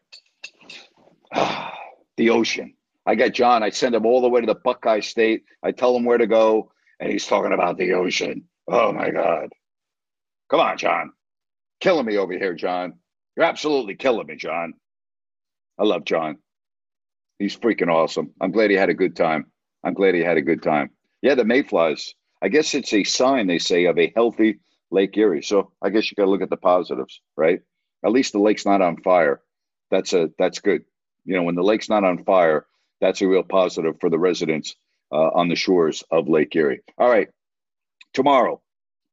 [2.17, 2.73] the ocean.
[3.05, 3.63] I got John.
[3.63, 5.43] I send him all the way to the Buckeye State.
[5.63, 8.45] I tell him where to go, and he's talking about the ocean.
[8.67, 9.49] Oh my God.
[10.49, 11.13] Come on, John.
[11.79, 12.99] Killing me over here, John.
[13.37, 14.73] You're absolutely killing me, John.
[15.79, 16.39] I love John.
[17.39, 18.31] He's freaking awesome.
[18.41, 19.45] I'm glad he had a good time.
[19.85, 20.91] I'm glad he had a good time.
[21.21, 22.15] Yeah, the mayflies.
[22.41, 24.59] I guess it's a sign, they say, of a healthy
[24.91, 25.43] Lake Erie.
[25.43, 27.61] So I guess you got to look at the positives, right?
[28.05, 29.41] at least the lake's not on fire.
[29.91, 30.83] That's a that's good.
[31.25, 32.67] You know, when the lake's not on fire,
[33.01, 34.75] that's a real positive for the residents
[35.11, 36.81] uh, on the shores of Lake Erie.
[36.97, 37.29] All right,
[38.13, 38.61] tomorrow,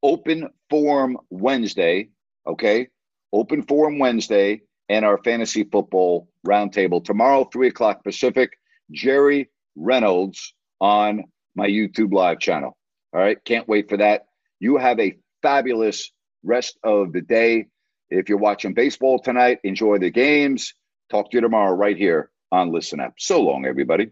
[0.03, 2.11] open forum Wednesday.
[2.47, 2.89] Okay,
[3.35, 8.59] open forum Wednesday and our fantasy football roundtable tomorrow, three o'clock Pacific.
[8.91, 11.25] Jerry Reynolds on
[11.57, 12.77] my YouTube live channel.
[13.13, 14.27] All right, can't wait for that.
[14.61, 16.11] You have a fabulous
[16.43, 17.67] rest of the day.
[18.11, 20.75] If you're watching baseball tonight, enjoy the games.
[21.11, 23.15] Talk to you tomorrow right here on Listen Up.
[23.19, 24.11] So long, everybody.